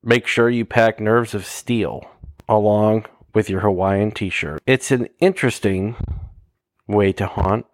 make 0.03 0.27
sure 0.27 0.49
you 0.49 0.65
pack 0.65 1.01
nerves 1.01 1.35
of 1.35 1.45
steel 1.45 2.09
along 2.49 3.07
with 3.35 3.51
your 3.51 3.61
Hawaiian 3.61 4.13
t 4.13 4.31
shirt. 4.31 4.63
It's 4.67 4.91
an 4.91 5.09
interesting 5.21 5.97
way 6.87 7.13
to 7.13 7.27
haunt. 7.27 7.67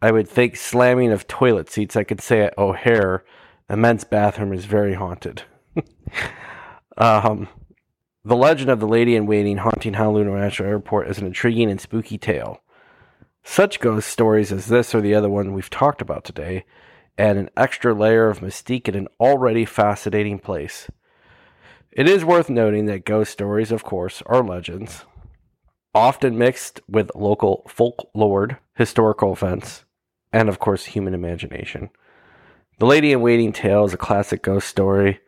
I 0.00 0.12
would 0.12 0.28
think 0.28 0.56
slamming 0.56 1.10
of 1.10 1.26
toilet 1.26 1.70
seats. 1.70 1.96
I 1.96 2.04
could 2.04 2.20
say 2.20 2.42
at 2.42 2.56
O'Hare, 2.58 3.24
the 3.68 3.76
men's 3.76 4.04
bathroom 4.04 4.52
is 4.52 4.66
very 4.66 4.94
haunted. 4.94 5.42
um, 6.98 7.48
the 8.24 8.36
legend 8.36 8.70
of 8.70 8.80
the 8.80 8.88
lady 8.88 9.16
in 9.16 9.26
waiting 9.26 9.58
haunting 9.58 9.94
Honolulu 9.94 10.22
International 10.22 10.68
Airport 10.68 11.08
is 11.08 11.18
an 11.18 11.26
intriguing 11.26 11.70
and 11.70 11.80
spooky 11.80 12.18
tale. 12.18 12.60
Such 13.42 13.80
ghost 13.80 14.08
stories 14.08 14.52
as 14.52 14.66
this 14.66 14.94
or 14.94 15.00
the 15.00 15.14
other 15.14 15.30
one 15.30 15.52
we've 15.52 15.70
talked 15.70 16.02
about 16.02 16.24
today 16.24 16.64
add 17.18 17.36
an 17.36 17.48
extra 17.56 17.94
layer 17.94 18.28
of 18.28 18.40
mystique 18.40 18.88
in 18.88 18.94
an 18.94 19.08
already 19.20 19.64
fascinating 19.64 20.38
place. 20.38 20.90
It 21.96 22.06
is 22.06 22.26
worth 22.26 22.50
noting 22.50 22.84
that 22.86 23.06
ghost 23.06 23.32
stories, 23.32 23.72
of 23.72 23.82
course, 23.82 24.22
are 24.26 24.42
legends, 24.42 25.06
often 25.94 26.36
mixed 26.36 26.82
with 26.86 27.10
local 27.14 27.64
folklore, 27.70 28.60
historical 28.74 29.32
events, 29.32 29.86
and 30.30 30.50
of 30.50 30.58
course, 30.58 30.84
human 30.84 31.14
imagination. 31.14 31.88
The 32.78 32.84
Lady 32.84 33.12
in 33.12 33.22
Waiting 33.22 33.50
tale 33.50 33.86
is 33.86 33.94
a 33.94 33.96
classic 33.96 34.42
ghost 34.42 34.68
story 34.68 35.20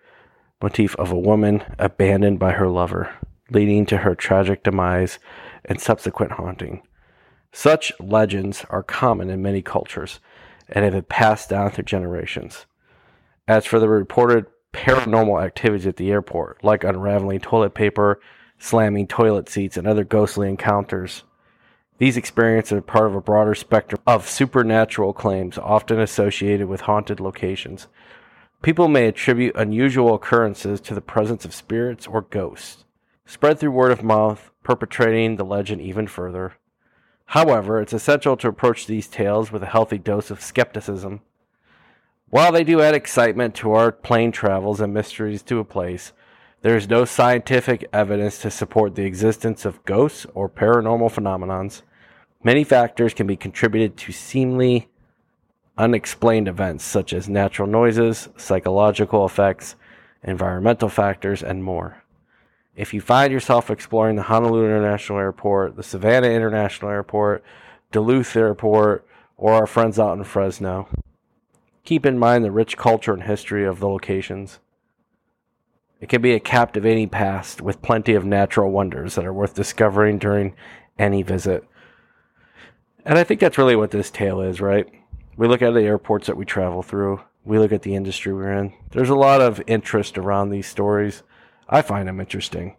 motif 0.61 0.95
of 0.97 1.11
a 1.11 1.19
woman 1.19 1.65
abandoned 1.79 2.39
by 2.39 2.53
her 2.53 2.69
lover, 2.69 3.15
leading 3.51 3.87
to 3.87 3.97
her 3.97 4.15
tragic 4.15 4.63
demise 4.63 5.19
and 5.65 5.81
subsequent 5.81 6.33
haunting. 6.33 6.83
Such 7.51 7.95
legends 7.99 8.67
are 8.69 8.83
common 8.83 9.31
in 9.31 9.41
many 9.41 9.63
cultures 9.63 10.21
and 10.69 10.85
have 10.85 10.93
been 10.93 11.05
passed 11.05 11.49
down 11.49 11.71
through 11.71 11.85
generations. 11.85 12.67
As 13.47 13.65
for 13.65 13.81
the 13.81 13.89
reported 13.89 14.45
paranormal 14.73 15.43
activities 15.43 15.87
at 15.87 15.97
the 15.97 16.11
airport, 16.11 16.63
like 16.63 16.85
unraveling 16.85 17.41
toilet 17.41 17.75
paper, 17.75 18.21
slamming 18.59 19.07
toilet 19.07 19.49
seats, 19.49 19.77
and 19.77 19.87
other 19.87 20.05
ghostly 20.05 20.49
encounters, 20.49 21.25
these 21.99 22.17
experiences 22.17 22.73
are 22.73 22.81
part 22.81 23.09
of 23.09 23.17
a 23.17 23.21
broader 23.21 23.57
spectrum 23.57 24.01
of 24.07 24.29
supernatural 24.29 25.13
claims 25.13 25.59
often 25.59 25.99
associated 25.99 26.69
with 26.69 26.83
haunted 26.83 27.19
locations. 27.19 27.89
People 28.63 28.87
may 28.87 29.07
attribute 29.07 29.57
unusual 29.57 30.15
occurrences 30.15 30.81
to 30.83 30.95
the 30.95 31.01
presence 31.01 31.45
of 31.45 31.55
spirits 31.55 32.07
or 32.07 32.23
ghosts, 32.23 32.85
spread 33.27 33.59
through 33.59 33.73
word 33.73 33.91
of 33.91 34.05
mouth, 34.05 34.53
perpetrating 34.63 35.37
the 35.37 35.45
legend 35.45 35.81
even 35.81 36.07
further. 36.07 36.55
However, 37.27 37.81
it's 37.81 37.93
essential 37.93 38.37
to 38.39 38.49
approach 38.49 38.87
these 38.87 39.09
tales 39.09 39.51
with 39.51 39.65
a 39.65 39.67
healthy 39.67 39.99
dose 39.99 40.31
of 40.31 40.41
skepticism. 40.41 41.21
While 42.31 42.53
they 42.53 42.63
do 42.63 42.83
add 42.83 42.95
excitement 42.95 43.55
to 43.57 43.73
our 43.73 43.91
plane 43.91 44.33
travels 44.33 44.83
and 44.83 44.93
mysteries 44.93 45.43
to 45.45 45.61
a 45.61 45.65
place, 45.65 46.13
there 46.61 46.77
is 46.77 46.87
no 46.87 47.07
scientific 47.07 47.89
evidence 47.91 48.39
to 48.43 48.51
support 48.51 48.95
the 48.95 49.07
existence 49.07 49.65
of 49.65 49.83
ghosts 49.87 50.27
or 50.35 50.47
paranormal 50.49 51.11
phenomenons. 51.11 51.81
Many 52.45 52.65
factors 52.65 53.15
can 53.15 53.27
be 53.27 53.37
contributed 53.37 53.97
to 53.97 54.13
seemingly 54.13 54.89
unexplained 55.79 56.49
events 56.49 56.85
such 56.85 57.15
as 57.15 57.31
natural 57.31 57.67
noises, 57.67 58.29
psychological 58.37 59.25
effects, 59.25 59.77
environmental 60.23 60.91
factors, 60.91 61.43
and 61.43 61.65
more. 61.65 62.03
If 62.77 62.93
you 62.93 63.01
find 63.01 63.33
yourself 63.33 63.71
exploring 63.71 64.17
the 64.17 64.23
Honolulu 64.23 64.67
International 64.67 65.19
Airport, 65.19 65.77
the 65.77 65.83
Savannah 65.83 66.29
International 66.29 66.91
Airport, 66.91 67.43
Duluth 67.91 68.37
Airport, 68.37 69.07
or 69.39 69.55
our 69.55 69.67
friends 69.67 69.99
out 69.99 70.19
in 70.19 70.25
Fresno, 70.25 70.89
keep 71.89 72.05
in 72.05 72.19
mind 72.19 72.45
the 72.45 72.51
rich 72.51 72.77
culture 72.77 73.15
and 73.15 73.23
history 73.23 73.65
of 73.65 73.81
the 73.81 73.89
locations. 73.89 74.59
It 76.03 76.11
can 76.11 76.21
be 76.21 76.35
a 76.35 76.39
captivating 76.39 77.09
past 77.09 77.63
with 77.63 77.81
plenty 77.81 78.13
of 78.13 78.27
natural 78.27 78.71
wonders 78.71 79.15
that 79.15 79.25
are 79.25 79.33
worth 79.33 79.55
discovering 79.55 80.19
during 80.19 80.55
any 80.99 81.23
visit. 81.23 81.65
And 83.07 83.19
I 83.19 83.25
think 83.25 83.41
that's 83.41 83.57
really 83.57 83.75
what 83.75 83.91
this 83.91 84.11
tale 84.11 84.43
is, 84.43 84.61
right? 84.61 84.87
We 85.39 85.49
look 85.49 85.63
at 85.63 85.73
the 85.73 85.81
airports 85.81 86.27
that 86.27 86.37
we 86.37 86.45
travel 86.45 86.83
through, 86.83 87.23
we 87.43 87.59
look 87.59 87.73
at 87.73 87.81
the 87.81 87.95
industry 87.95 88.35
we're 88.35 88.53
in. 88.53 88.75
There's 88.91 89.09
a 89.09 89.15
lot 89.15 89.41
of 89.41 89.63
interest 89.67 90.19
around 90.19 90.51
these 90.51 90.67
stories. 90.67 91.23
I 91.71 91.81
find 91.81 92.07
them 92.07 92.21
interesting. 92.21 92.77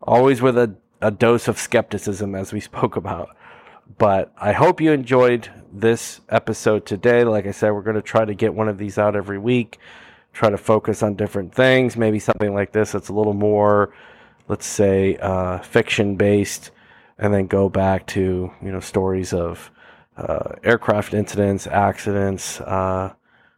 Always 0.00 0.40
with 0.40 0.56
a, 0.56 0.76
a 1.00 1.10
dose 1.10 1.48
of 1.48 1.58
skepticism, 1.58 2.36
as 2.36 2.52
we 2.52 2.60
spoke 2.70 2.94
about. 2.94 3.36
But 3.98 4.32
I 4.36 4.52
hope 4.52 4.80
you 4.80 4.92
enjoyed 4.92 5.48
this 5.72 6.20
episode 6.28 6.86
today. 6.86 7.24
Like 7.24 7.46
I 7.46 7.50
said, 7.50 7.70
we're 7.72 7.82
going 7.82 7.96
to 7.96 8.02
try 8.02 8.24
to 8.24 8.34
get 8.34 8.54
one 8.54 8.68
of 8.68 8.78
these 8.78 8.98
out 8.98 9.16
every 9.16 9.38
week 9.38 9.78
try 10.32 10.50
to 10.50 10.58
focus 10.58 11.02
on 11.02 11.14
different 11.14 11.54
things. 11.54 11.96
Maybe 11.96 12.18
something 12.18 12.54
like 12.54 12.72
this 12.72 12.92
that's 12.92 13.08
a 13.08 13.12
little 13.12 13.34
more, 13.34 13.92
let's 14.48 14.66
say, 14.66 15.16
uh, 15.16 15.58
fiction 15.58 16.16
based, 16.16 16.70
and 17.18 17.32
then 17.34 17.46
go 17.46 17.68
back 17.68 18.06
to 18.08 18.50
you 18.62 18.72
know 18.72 18.80
stories 18.80 19.32
of 19.32 19.70
uh, 20.16 20.54
aircraft 20.62 21.14
incidents, 21.14 21.66
accidents. 21.66 22.60
Uh, 22.60 23.14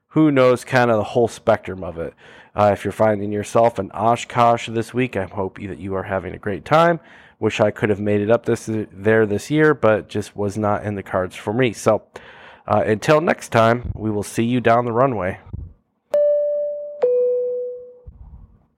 who 0.09 0.31
knows, 0.31 0.63
kind 0.63 0.91
of 0.91 0.99
the 0.99 1.05
whole 1.05 1.29
spectrum 1.29 1.83
of 1.83 1.99
it. 1.99 2.13
Uh, 2.55 2.71
if 2.71 2.85
you're 2.85 2.93
finding 2.93 3.33
yourself 3.33 3.79
in 3.79 3.91
Oshkosh 3.93 4.69
this 4.69 4.93
week, 4.93 5.17
I 5.17 5.25
hope 5.25 5.59
that 5.59 5.79
you 5.79 5.95
are 5.95 6.03
having 6.03 6.35
a 6.35 6.39
great 6.39 6.67
time. 6.67 7.01
Wish 7.43 7.59
I 7.59 7.73
could 7.73 7.91
have 7.91 7.99
made 7.99 8.21
it 8.21 8.31
up 8.31 8.47
this 8.47 8.71
there 8.71 9.27
this 9.27 9.51
year, 9.51 9.75
but 9.75 10.09
just 10.09 10.37
was 10.37 10.57
not 10.57 10.85
in 10.85 10.95
the 10.95 11.03
cards 11.03 11.35
for 11.35 11.53
me. 11.53 11.73
So, 11.73 12.03
uh, 12.69 12.85
until 12.87 13.21
next 13.21 13.49
time, 13.49 13.91
we 13.97 14.13
will 14.13 14.23
see 14.23 14.45
you 14.45 14.61
down 14.61 14.85
the 14.85 14.93
runway. 14.93 15.41